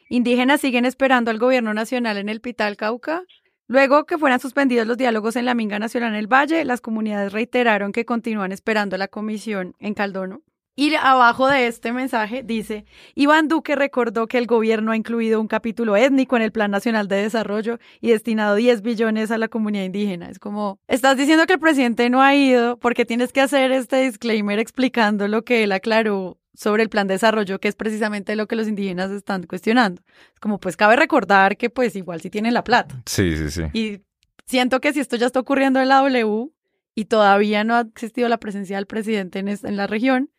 [0.10, 3.24] Indígenas siguen esperando al gobierno nacional en el Pital Cauca.
[3.68, 7.34] Luego que fueran suspendidos los diálogos en la Minga Nacional en el Valle, las comunidades
[7.34, 10.44] reiteraron que continúan esperando la comisión en Caldono.
[10.80, 15.48] Y abajo de este mensaje dice, Iván Duque recordó que el gobierno ha incluido un
[15.48, 19.86] capítulo étnico en el Plan Nacional de Desarrollo y destinado 10 billones a la comunidad
[19.86, 20.30] indígena.
[20.30, 24.04] Es como, estás diciendo que el presidente no ha ido porque tienes que hacer este
[24.04, 28.48] disclaimer explicando lo que él aclaró sobre el plan de desarrollo, que es precisamente lo
[28.48, 30.02] que los indígenas están cuestionando.
[30.34, 33.00] Es como, pues cabe recordar que pues igual sí tienen la plata.
[33.06, 33.62] Sí, sí, sí.
[33.74, 34.02] Y
[34.48, 36.50] siento que si esto ya está ocurriendo en la W
[36.96, 40.32] y todavía no ha existido la presencia del presidente en, en la región,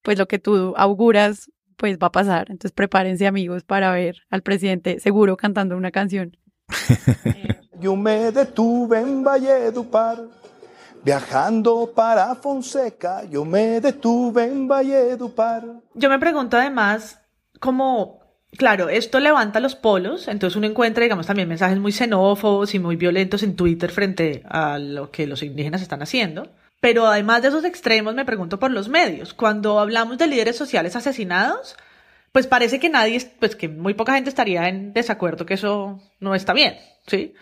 [0.00, 2.46] pues lo que tú auguras, pues va a pasar.
[2.50, 6.34] Entonces prepárense amigos para ver al presidente seguro cantando una canción.
[7.78, 10.18] Yo me detuve en Valledupar,
[11.04, 15.64] viajando para Fonseca, yo me detuve en Valledupar.
[15.94, 17.20] Yo me pregunto además,
[17.60, 18.20] cómo,
[18.56, 22.96] claro, esto levanta los polos, entonces uno encuentra, digamos, también mensajes muy xenófobos y muy
[22.96, 26.50] violentos en Twitter frente a lo que los indígenas están haciendo.
[26.80, 29.34] Pero además de esos extremos, me pregunto por los medios.
[29.34, 31.76] Cuando hablamos de líderes sociales asesinados,
[32.30, 36.34] pues parece que nadie, pues que muy poca gente estaría en desacuerdo que eso no
[36.34, 37.34] está bien, ¿sí?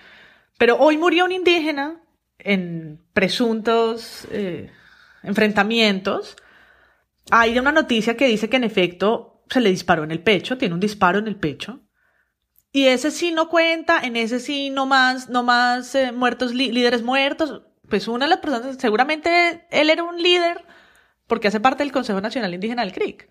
[0.59, 2.01] Pero hoy murió un indígena
[2.39, 4.71] en presuntos eh,
[5.23, 6.37] enfrentamientos.
[7.31, 10.75] Hay una noticia que dice que en efecto se le disparó en el pecho, tiene
[10.75, 11.81] un disparo en el pecho.
[12.73, 17.03] Y ese sí no cuenta, en ese sí no más, no más eh, muertos, líderes
[17.03, 20.65] muertos pues una de las personas, seguramente él era un líder
[21.27, 23.29] porque hace parte del Consejo Nacional Indígena del CRIC.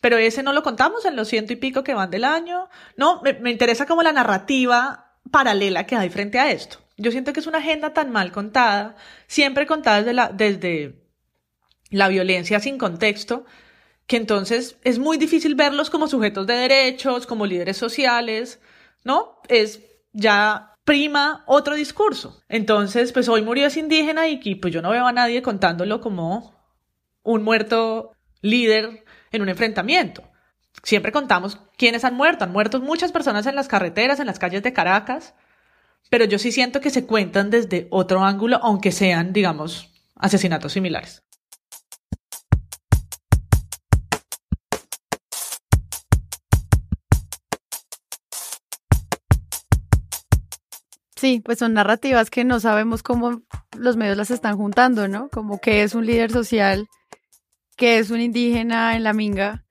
[0.00, 2.68] pero ese no lo contamos en los ciento y pico que van del año.
[2.96, 6.78] No, me, interesa como la narrativa paralela que hay frente a esto.
[7.02, 11.02] Yo siento que es una agenda tan mal contada, siempre contada desde la, desde
[11.90, 13.44] la violencia sin contexto,
[14.06, 18.60] que entonces es muy difícil verlos como sujetos de derechos, como líderes sociales,
[19.04, 19.40] ¿no?
[19.48, 19.80] Es
[20.12, 22.40] ya prima otro discurso.
[22.48, 26.54] Entonces, pues hoy murió ese indígena y, pues yo no veo a nadie contándolo como
[27.22, 30.22] un muerto líder en un enfrentamiento.
[30.82, 32.44] Siempre contamos quiénes han muerto.
[32.44, 35.34] Han muerto muchas personas en las carreteras, en las calles de Caracas,
[36.10, 41.22] pero yo sí siento que se cuentan desde otro ángulo, aunque sean, digamos, asesinatos similares.
[51.16, 53.42] Sí, pues son narrativas que no sabemos cómo
[53.78, 55.28] los medios las están juntando, ¿no?
[55.28, 56.88] Como que es un líder social,
[57.76, 59.64] que es un indígena en la minga,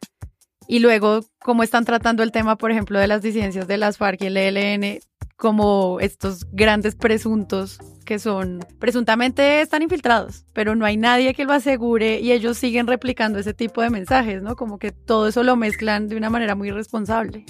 [0.65, 4.22] y luego cómo están tratando el tema, por ejemplo, de las disidencias de las FARC
[4.22, 5.00] y el ELN,
[5.41, 11.54] como estos grandes presuntos que son presuntamente están infiltrados, pero no hay nadie que lo
[11.54, 14.56] asegure y ellos siguen replicando ese tipo de mensajes, ¿no?
[14.56, 17.46] Como que todo eso lo mezclan de una manera muy responsable.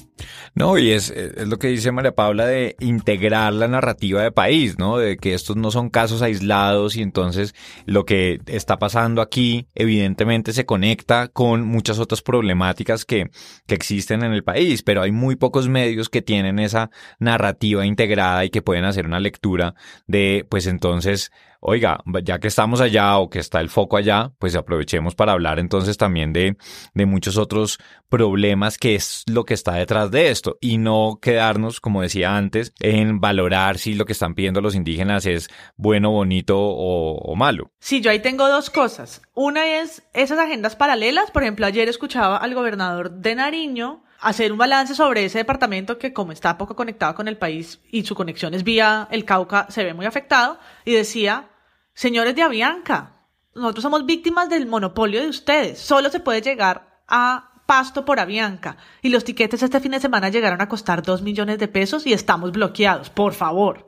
[0.54, 4.78] No, y es, es lo que dice María Paula de integrar la narrativa de país,
[4.78, 4.98] ¿no?
[4.98, 10.54] De que estos no son casos aislados y entonces lo que está pasando aquí evidentemente
[10.54, 13.30] se conecta con muchas otras problemáticas que,
[13.68, 18.46] que existen en el país, pero hay muy pocos medios que tienen esa narrativa integrada
[18.46, 19.76] y que pueden hacer una lectura
[20.08, 24.56] de pues entonces, oiga, ya que estamos allá o que está el foco allá, pues
[24.56, 26.58] aprovechemos para hablar entonces también de,
[26.93, 31.80] de muchos otros problemas que es lo que está detrás de esto y no quedarnos,
[31.80, 36.60] como decía antes, en valorar si lo que están pidiendo los indígenas es bueno, bonito
[36.60, 37.71] o, o malo.
[37.80, 39.21] Sí, yo ahí tengo dos cosas.
[39.34, 41.32] Una es esas agendas paralelas.
[41.32, 46.13] Por ejemplo, ayer escuchaba al gobernador de Nariño hacer un balance sobre ese departamento que
[46.13, 49.84] como está poco conectado con el país y su conexión es vía el Cauca, se
[49.84, 51.49] ve muy afectado, y decía,
[51.93, 57.63] señores de Avianca, nosotros somos víctimas del monopolio de ustedes, solo se puede llegar a
[57.65, 61.57] Pasto por Avianca, y los tiquetes este fin de semana llegaron a costar dos millones
[61.57, 63.88] de pesos y estamos bloqueados, por favor.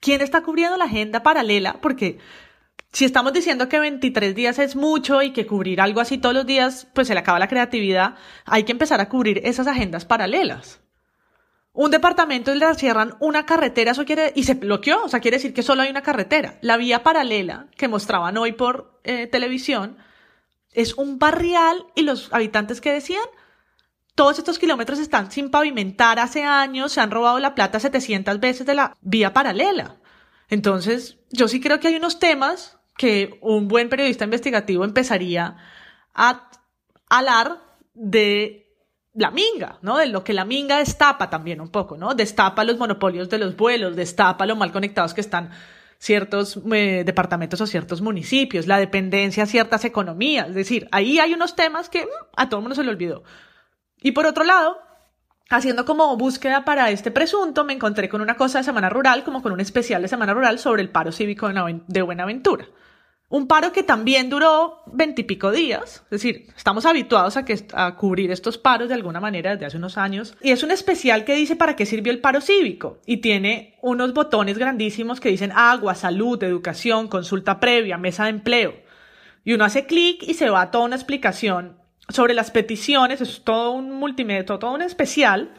[0.00, 1.80] ¿Quién está cubriendo la agenda paralela?
[1.80, 2.18] Porque
[2.96, 6.46] si estamos diciendo que 23 días es mucho y que cubrir algo así todos los
[6.46, 8.14] días, pues se le acaba la creatividad,
[8.46, 10.80] hay que empezar a cubrir esas agendas paralelas.
[11.74, 15.52] Un departamento le cierran una carretera, eso quiere, y se bloqueó, o sea, quiere decir
[15.52, 16.56] que solo hay una carretera.
[16.62, 19.98] La vía paralela que mostraban hoy por eh, televisión
[20.72, 23.26] es un barrial y los habitantes que decían,
[24.14, 28.64] todos estos kilómetros están sin pavimentar hace años, se han robado la plata 700 veces
[28.64, 29.96] de la vía paralela.
[30.48, 35.56] Entonces, yo sí creo que hay unos temas que un buen periodista investigativo empezaría
[36.14, 36.50] a
[37.08, 37.60] hablar
[37.94, 38.66] de
[39.14, 39.96] la minga, ¿no?
[39.96, 42.14] De lo que la minga destapa también un poco, ¿no?
[42.14, 45.50] Destapa los monopolios de los vuelos, destapa lo mal conectados que están
[45.98, 50.48] ciertos eh, departamentos o ciertos municipios, la dependencia a ciertas economías.
[50.48, 53.22] Es decir, ahí hay unos temas que mm, a todo el mundo se le olvidó.
[54.02, 54.78] Y por otro lado,
[55.48, 59.42] haciendo como búsqueda para este presunto, me encontré con una cosa de Semana Rural, como
[59.42, 61.48] con un especial de Semana Rural sobre el paro cívico
[61.86, 62.66] de Buenaventura.
[63.28, 68.30] Un paro que también duró veintipico días, es decir, estamos habituados a, que, a cubrir
[68.30, 70.36] estos paros de alguna manera desde hace unos años.
[70.40, 73.00] Y es un especial que dice para qué sirvió el paro cívico.
[73.04, 78.74] Y tiene unos botones grandísimos que dicen agua, salud, educación, consulta previa, mesa de empleo.
[79.44, 83.42] Y uno hace clic y se va a toda una explicación sobre las peticiones, es
[83.42, 85.52] todo un multimedia, todo un especial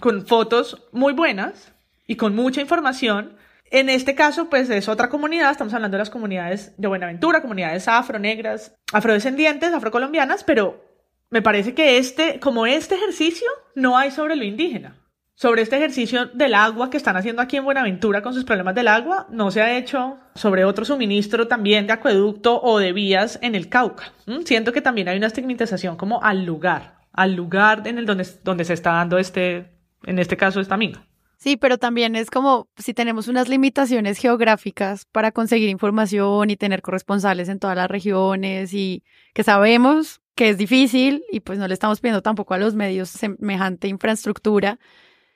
[0.00, 1.72] con fotos muy buenas
[2.06, 3.36] y con mucha información.
[3.70, 7.86] En este caso, pues es otra comunidad, estamos hablando de las comunidades de Buenaventura, comunidades
[7.88, 10.84] afro, negras, afrodescendientes, afrocolombianas, pero
[11.30, 15.00] me parece que este, como este ejercicio, no hay sobre lo indígena
[15.40, 18.88] sobre este ejercicio del agua que están haciendo aquí en Buenaventura con sus problemas del
[18.88, 23.54] agua, no se ha hecho sobre otro suministro también de acueducto o de vías en
[23.54, 24.12] el Cauca.
[24.44, 28.66] Siento que también hay una estigmatización como al lugar, al lugar en el donde, donde
[28.66, 29.70] se está dando este,
[30.04, 31.06] en este caso, esta mina.
[31.40, 36.82] Sí, pero también es como si tenemos unas limitaciones geográficas para conseguir información y tener
[36.82, 41.72] corresponsales en todas las regiones y que sabemos que es difícil y pues no le
[41.72, 44.78] estamos pidiendo tampoco a los medios semejante infraestructura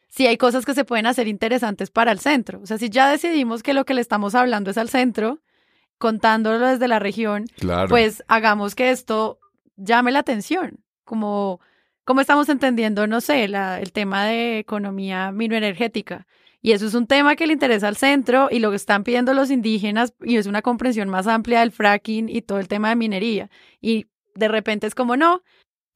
[0.09, 2.61] si hay cosas que se pueden hacer interesantes para el centro.
[2.61, 5.41] O sea, si ya decidimos que lo que le estamos hablando es al centro,
[5.97, 7.47] contándolo desde la región,
[7.89, 9.41] pues hagamos que esto
[9.77, 11.61] llame la atención, como,
[12.05, 16.27] como estamos entendiendo, no sé, la, el tema de economía minoenergética.
[16.63, 19.35] Y eso es un tema que le interesa al centro y lo que están pidiendo
[19.35, 22.97] los indígenas y es una comprensión más amplia del fracking y todo el tema de
[22.97, 23.51] minería.
[23.81, 25.43] Y de repente es como, no,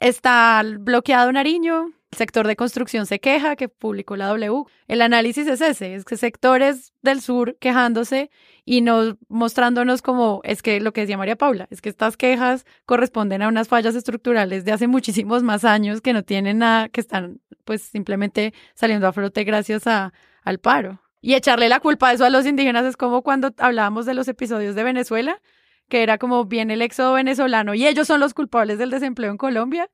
[0.00, 4.64] Está bloqueado Nariño, el sector de construcción se queja, que publicó la W.
[4.86, 8.30] El análisis es ese, es que sectores del sur quejándose
[8.64, 12.64] y no mostrándonos como, es que lo que decía María Paula, es que estas quejas
[12.86, 17.00] corresponden a unas fallas estructurales de hace muchísimos más años que no tienen nada, que
[17.00, 21.00] están pues simplemente saliendo a flote gracias a, al paro.
[21.20, 24.28] Y echarle la culpa a eso a los indígenas es como cuando hablábamos de los
[24.28, 25.42] episodios de Venezuela,
[25.88, 29.36] que era como bien el éxodo venezolano y ellos son los culpables del desempleo en
[29.36, 29.90] Colombia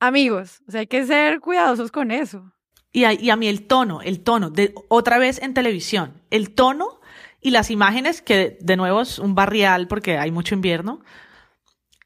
[0.00, 2.52] amigos, o sea, hay que ser cuidadosos con eso.
[2.92, 6.54] Y a, y a mí el tono, el tono, de, otra vez en televisión, el
[6.54, 7.00] tono
[7.40, 11.00] y las imágenes, que de nuevo es un barrial porque hay mucho invierno,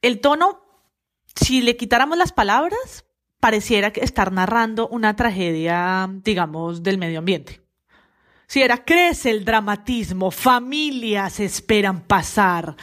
[0.03, 0.61] el tono,
[1.37, 3.05] si le quitáramos las palabras,
[3.39, 7.62] pareciera estar narrando una tragedia, digamos, del medio ambiente.
[8.53, 12.77] Si era, crece el dramatismo, familias esperan pasar,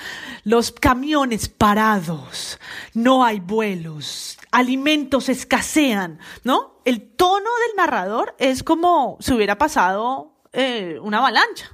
[0.43, 2.59] los camiones parados,
[2.95, 6.82] no hay vuelos, alimentos escasean, ¿no?
[6.86, 11.70] El tono del narrador es como si hubiera pasado eh, una avalancha.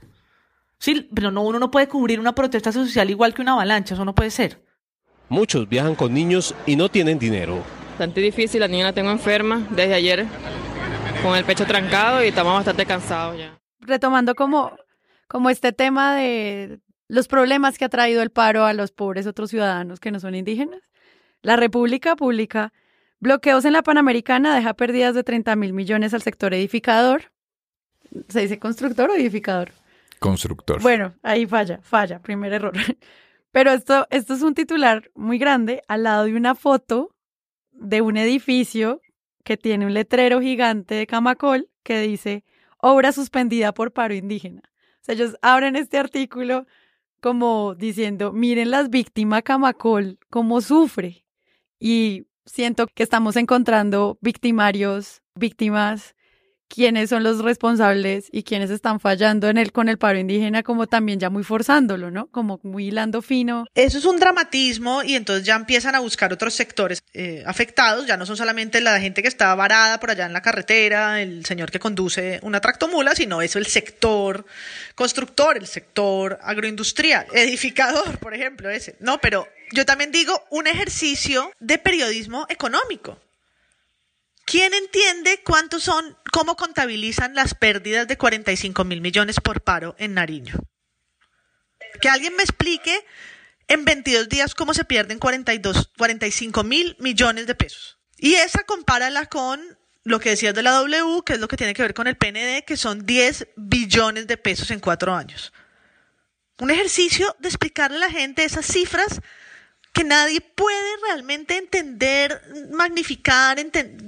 [0.78, 4.04] Sí, pero no, uno no puede cubrir una protesta social igual que una avalancha, eso
[4.04, 4.62] no puede ser.
[5.30, 7.64] Muchos viajan con niños y no tienen dinero.
[7.92, 10.26] Bastante difícil, la niña la tengo enferma desde ayer,
[11.24, 14.76] con el pecho trancado y estamos bastante cansados ya retomando como,
[15.28, 19.50] como este tema de los problemas que ha traído el paro a los pobres otros
[19.50, 20.82] ciudadanos que no son indígenas.
[21.42, 22.74] La República publica
[23.20, 27.32] bloqueos en la Panamericana, deja pérdidas de 30 mil millones al sector edificador.
[28.30, 29.72] ¿Se dice constructor o edificador?
[30.20, 30.82] Constructor.
[30.82, 32.74] Bueno, ahí falla, falla, primer error.
[33.52, 37.16] Pero esto, esto es un titular muy grande al lado de una foto
[37.72, 39.02] de un edificio
[39.44, 42.44] que tiene un letrero gigante de Camacol que dice
[42.86, 44.62] obra suspendida por paro indígena.
[44.66, 46.68] O sea, ellos abren este artículo
[47.20, 51.26] como diciendo, miren las víctimas Camacol, cómo sufre.
[51.80, 56.16] Y siento que estamos encontrando victimarios, víctimas
[56.68, 60.88] quiénes son los responsables y quiénes están fallando en el con el paro indígena, como
[60.88, 62.28] también ya muy forzándolo, ¿no?
[62.28, 63.66] Como muy hilando fino.
[63.76, 68.18] Eso es un dramatismo y entonces ya empiezan a buscar otros sectores eh, afectados, ya
[68.18, 71.72] no son solamente la gente que está varada por allá en la carretera, el señor
[71.72, 74.46] que conduce una tractomula, sino eso el sector
[74.96, 78.96] constructor, el sector agroindustrial, edificador, por ejemplo, ese.
[79.00, 83.18] No, pero yo también digo un ejercicio de periodismo económico.
[84.46, 90.14] ¿Quién entiende cuántos son, cómo contabilizan las pérdidas de 45 mil millones por paro en
[90.14, 90.56] Nariño?
[92.00, 93.06] Que alguien me explique
[93.68, 97.98] en 22 días cómo se pierden 42, 45 mil millones de pesos.
[98.18, 101.74] Y esa compárala con lo que decías de la W, que es lo que tiene
[101.74, 105.52] que ver con el PND, que son 10 billones de pesos en cuatro años.
[106.60, 109.22] Un ejercicio de explicarle a la gente esas cifras
[109.96, 113.58] que nadie puede realmente entender, magnificar,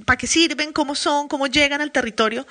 [0.05, 2.45] para qué sirven, cómo son, cómo llegan al territorio,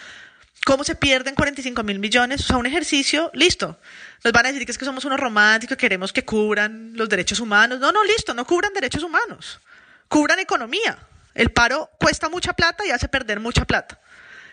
[0.65, 2.41] cómo se pierden 45 mil millones.
[2.41, 3.79] O sea, un ejercicio, listo.
[4.25, 7.39] Nos van a decir que es que somos unos románticos, queremos que cubran los derechos
[7.39, 7.79] humanos.
[7.79, 9.61] No, no, listo, no cubran derechos humanos.
[10.09, 10.99] Cubran economía.
[11.35, 14.01] El paro cuesta mucha plata y hace perder mucha plata.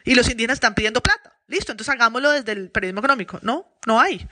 [0.03, 1.37] Y los indígenas están pidiendo plata.
[1.47, 3.39] Listo, entonces hagámoslo desde el periodismo económico.
[3.43, 4.27] No, no hay.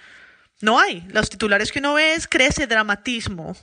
[0.62, 1.08] No hay.
[1.10, 3.56] Los titulares que uno ve es crece dramatismo.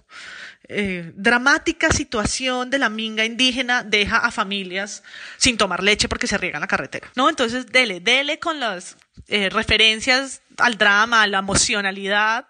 [0.70, 5.02] Eh, dramática situación de la minga indígena deja a familias
[5.38, 7.10] sin tomar leche porque se riega en la carretera.
[7.16, 7.30] ¿No?
[7.30, 8.98] Entonces, dele, dele con las
[9.28, 12.48] eh, referencias al drama, a la emocionalidad.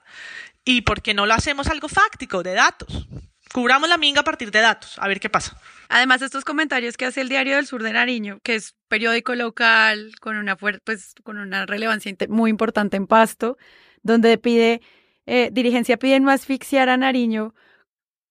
[0.65, 3.07] Y porque no lo hacemos algo fáctico, de datos.
[3.53, 5.57] Cubramos la minga a partir de datos, a ver qué pasa.
[5.89, 10.13] Además, estos comentarios que hace el Diario del Sur de Nariño, que es periódico local
[10.21, 13.57] con una, pues, con una relevancia muy importante en Pasto,
[14.03, 14.83] donde pide,
[15.25, 17.55] eh, dirigencia pide no asfixiar a Nariño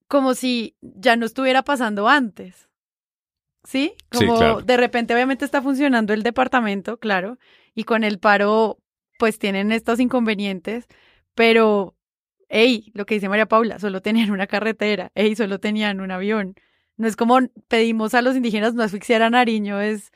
[0.07, 2.69] como si ya no estuviera pasando antes.
[3.63, 3.93] ¿Sí?
[4.09, 7.37] Como de repente obviamente está funcionando el departamento, claro,
[7.75, 8.79] y con el paro
[9.19, 10.87] pues tienen estos inconvenientes,
[11.35, 11.95] pero,
[12.49, 16.55] hey, lo que dice María Paula, solo tenían una carretera, hey, solo tenían un avión.
[16.95, 20.11] No es como pedimos a los indígenas no asfixiar a Nariño, es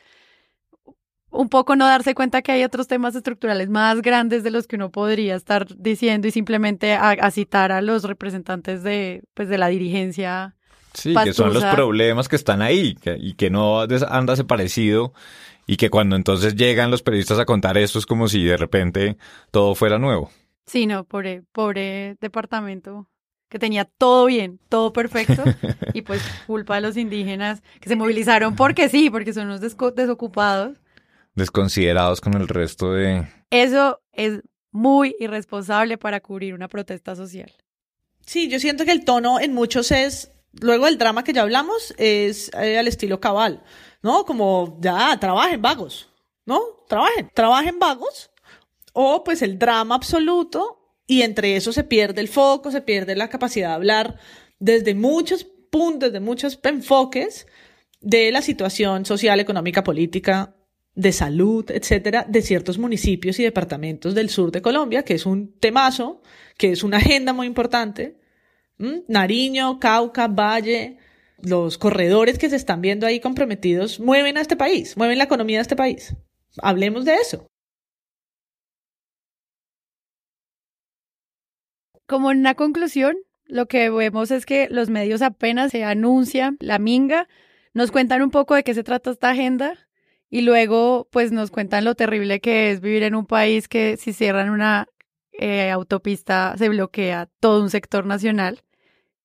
[1.32, 4.76] un poco no darse cuenta que hay otros temas estructurales más grandes de los que
[4.76, 9.68] uno podría estar diciendo y simplemente a, citar a los representantes de, pues, de la
[9.68, 10.56] dirigencia.
[10.94, 15.14] Sí, que son los problemas que están ahí y que no han desaparecido
[15.66, 19.18] y que cuando entonces llegan los periodistas a contar esto es como si de repente
[19.52, 20.30] todo fuera nuevo.
[20.66, 23.08] Sí, no, pobre, pobre departamento
[23.48, 25.44] que tenía todo bien, todo perfecto,
[25.94, 30.81] y pues culpa de los indígenas que se movilizaron porque sí, porque son unos desocupados
[31.36, 33.28] desconsiderados con el resto de...
[33.50, 37.52] Eso es muy irresponsable para cubrir una protesta social.
[38.26, 41.94] Sí, yo siento que el tono en muchos es Luego el drama que ya hablamos
[41.98, 43.64] es eh, al estilo cabal,
[44.02, 44.26] ¿no?
[44.26, 46.10] Como ya, trabajen vagos,
[46.46, 46.60] ¿no?
[46.90, 48.32] Trabajen, trabajen vagos.
[48.94, 53.30] O pues el drama absoluto y entre eso se pierde el foco, se pierde la
[53.30, 54.20] capacidad de hablar
[54.60, 57.48] desde muchos puntos, desde muchos enfoques
[58.02, 60.54] de la situación social, económica, política,
[60.94, 65.58] de salud, etcétera, de ciertos municipios y departamentos del sur de Colombia, que es un
[65.60, 66.22] temazo,
[66.58, 68.20] que es una agenda muy importante.
[69.08, 70.98] Nariño, Cauca, Valle,
[71.42, 75.60] los corredores que se están viendo ahí comprometidos mueven a este país, mueven la economía
[75.60, 76.16] de este país.
[76.62, 77.48] Hablemos de eso.
[82.08, 83.16] Como una conclusión,
[83.46, 87.30] lo que vemos es que los medios apenas se anuncian la minga,
[87.74, 89.88] nos cuentan un poco de qué se trata esta agenda
[90.32, 94.14] y luego pues nos cuentan lo terrible que es vivir en un país que si
[94.14, 94.88] cierran una
[95.34, 98.64] eh, autopista se bloquea todo un sector nacional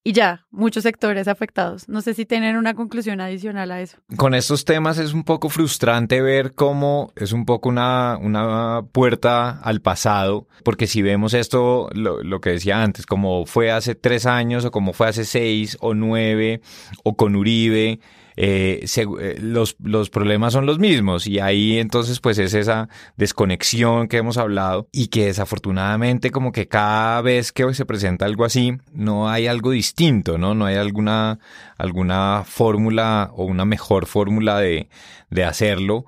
[0.06, 1.88] y ya, muchos sectores afectados.
[1.88, 3.98] No sé si tienen una conclusión adicional a eso.
[4.16, 9.58] Con estos temas es un poco frustrante ver cómo es un poco una, una puerta
[9.58, 14.26] al pasado, porque si vemos esto, lo, lo, que decía antes, como fue hace tres
[14.26, 16.60] años o como fue hace seis o nueve
[17.02, 17.98] o con Uribe,
[18.36, 24.08] eh, eh, los, los problemas son los mismos y ahí entonces pues es esa desconexión
[24.08, 28.74] que hemos hablado y que desafortunadamente como que cada vez que se presenta algo así
[28.92, 30.54] no hay algo distinto, ¿no?
[30.54, 31.38] No hay alguna,
[31.78, 34.88] alguna fórmula o una mejor fórmula de,
[35.30, 36.04] de hacerlo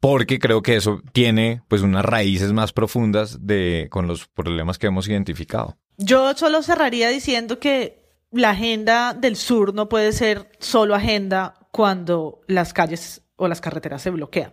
[0.00, 4.88] porque creo que eso tiene pues unas raíces más profundas de con los problemas que
[4.88, 5.78] hemos identificado.
[5.96, 8.03] Yo solo cerraría diciendo que
[8.34, 14.02] la agenda del sur no puede ser solo agenda cuando las calles o las carreteras
[14.02, 14.52] se bloquean.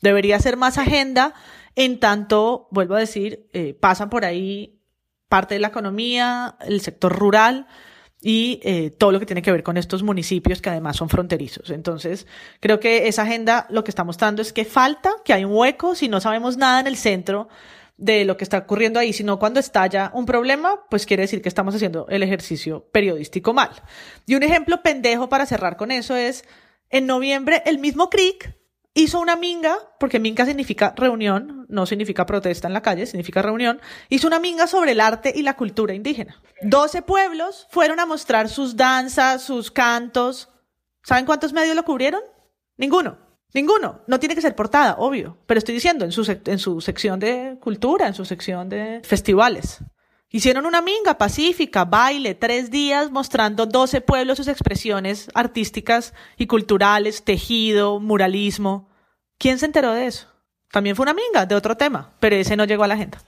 [0.00, 1.34] Debería ser más agenda
[1.76, 4.78] en tanto, vuelvo a decir, eh, pasan por ahí
[5.28, 7.66] parte de la economía, el sector rural
[8.20, 11.70] y eh, todo lo que tiene que ver con estos municipios que además son fronterizos.
[11.70, 12.26] Entonces,
[12.60, 15.94] creo que esa agenda lo que está mostrando es que falta, que hay un hueco,
[15.94, 17.48] si no sabemos nada en el centro,
[17.96, 21.48] de lo que está ocurriendo ahí, sino cuando estalla un problema, pues quiere decir que
[21.48, 23.70] estamos haciendo el ejercicio periodístico mal.
[24.26, 26.44] Y un ejemplo pendejo para cerrar con eso es,
[26.90, 28.56] en noviembre, el mismo CRIC
[28.94, 33.80] hizo una minga, porque minga significa reunión, no significa protesta en la calle, significa reunión,
[34.08, 36.40] hizo una minga sobre el arte y la cultura indígena.
[36.62, 40.48] Doce pueblos fueron a mostrar sus danzas, sus cantos.
[41.02, 42.22] ¿Saben cuántos medios lo cubrieron?
[42.76, 43.23] Ninguno.
[43.54, 44.00] Ninguno.
[44.08, 45.38] No tiene que ser portada, obvio.
[45.46, 49.78] Pero estoy diciendo, en su, en su sección de cultura, en su sección de festivales.
[50.28, 57.22] Hicieron una minga pacífica, baile, tres días mostrando 12 pueblos sus expresiones artísticas y culturales,
[57.22, 58.88] tejido, muralismo.
[59.38, 60.26] ¿Quién se enteró de eso?
[60.72, 63.22] También fue una minga de otro tema, pero ese no llegó a la agenda.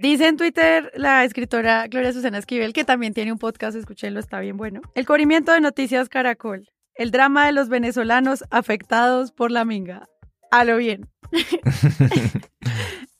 [0.00, 4.38] Dice en Twitter la escritora Gloria Susana Esquivel, que también tiene un podcast, escúchenlo, está
[4.38, 4.80] bien bueno.
[4.94, 6.70] El cubrimiento de Noticias Caracol.
[6.94, 10.08] El drama de los venezolanos afectados por la minga.
[10.52, 11.08] A lo bien.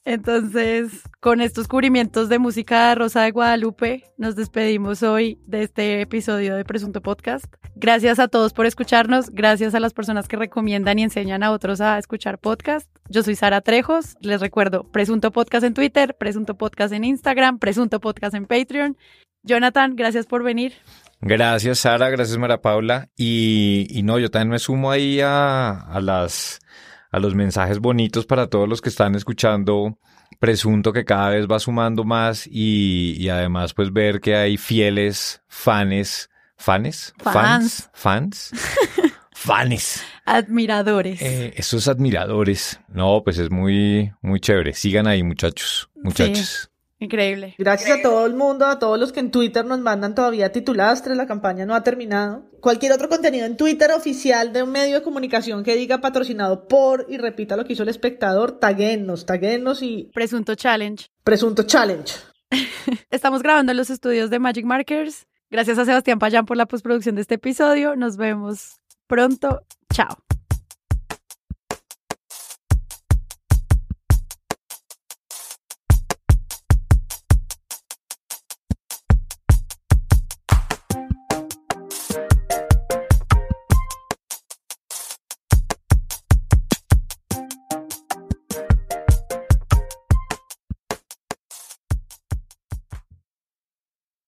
[0.05, 5.99] Entonces, con estos cubrimientos de música de Rosa de Guadalupe, nos despedimos hoy de este
[5.99, 7.45] episodio de Presunto Podcast.
[7.75, 11.81] Gracias a todos por escucharnos, gracias a las personas que recomiendan y enseñan a otros
[11.81, 12.89] a escuchar podcast.
[13.09, 17.99] Yo soy Sara Trejos, les recuerdo Presunto Podcast en Twitter, Presunto Podcast en Instagram, Presunto
[17.99, 18.97] Podcast en Patreon.
[19.41, 20.73] Jonathan, gracias por venir.
[21.19, 23.09] Gracias Sara, gracias Mara Paula.
[23.17, 26.59] Y, y no, yo también me sumo ahí a, a las
[27.11, 29.97] a los mensajes bonitos para todos los que están escuchando.
[30.39, 36.29] Presunto que cada vez va sumando más y, además pues ver que hay fieles fanes,
[36.57, 38.51] fanes, fans, fans,
[39.39, 40.03] fanes.
[40.25, 41.21] Admiradores.
[41.21, 42.79] Eh, esos admiradores.
[42.89, 44.73] No, pues es muy, muy chévere.
[44.73, 46.69] Sigan ahí muchachos, muchachos.
[46.99, 47.55] Increíble.
[47.57, 51.15] Gracias a todo el mundo, a todos los que en Twitter nos mandan todavía titulastres,
[51.15, 52.43] la campaña no ha terminado.
[52.59, 57.05] Cualquier otro contenido en Twitter oficial de un medio de comunicación que diga patrocinado por
[57.07, 60.11] y repita lo que hizo el espectador, taguenos, taguenos y...
[60.13, 61.07] Presunto Challenge.
[61.23, 62.13] Presunto Challenge.
[63.09, 65.25] Estamos grabando en los estudios de Magic Markers.
[65.49, 67.95] Gracias a Sebastián Payán por la postproducción de este episodio.
[67.95, 68.78] Nos vemos
[69.09, 69.65] pronto.
[69.91, 70.28] Chao.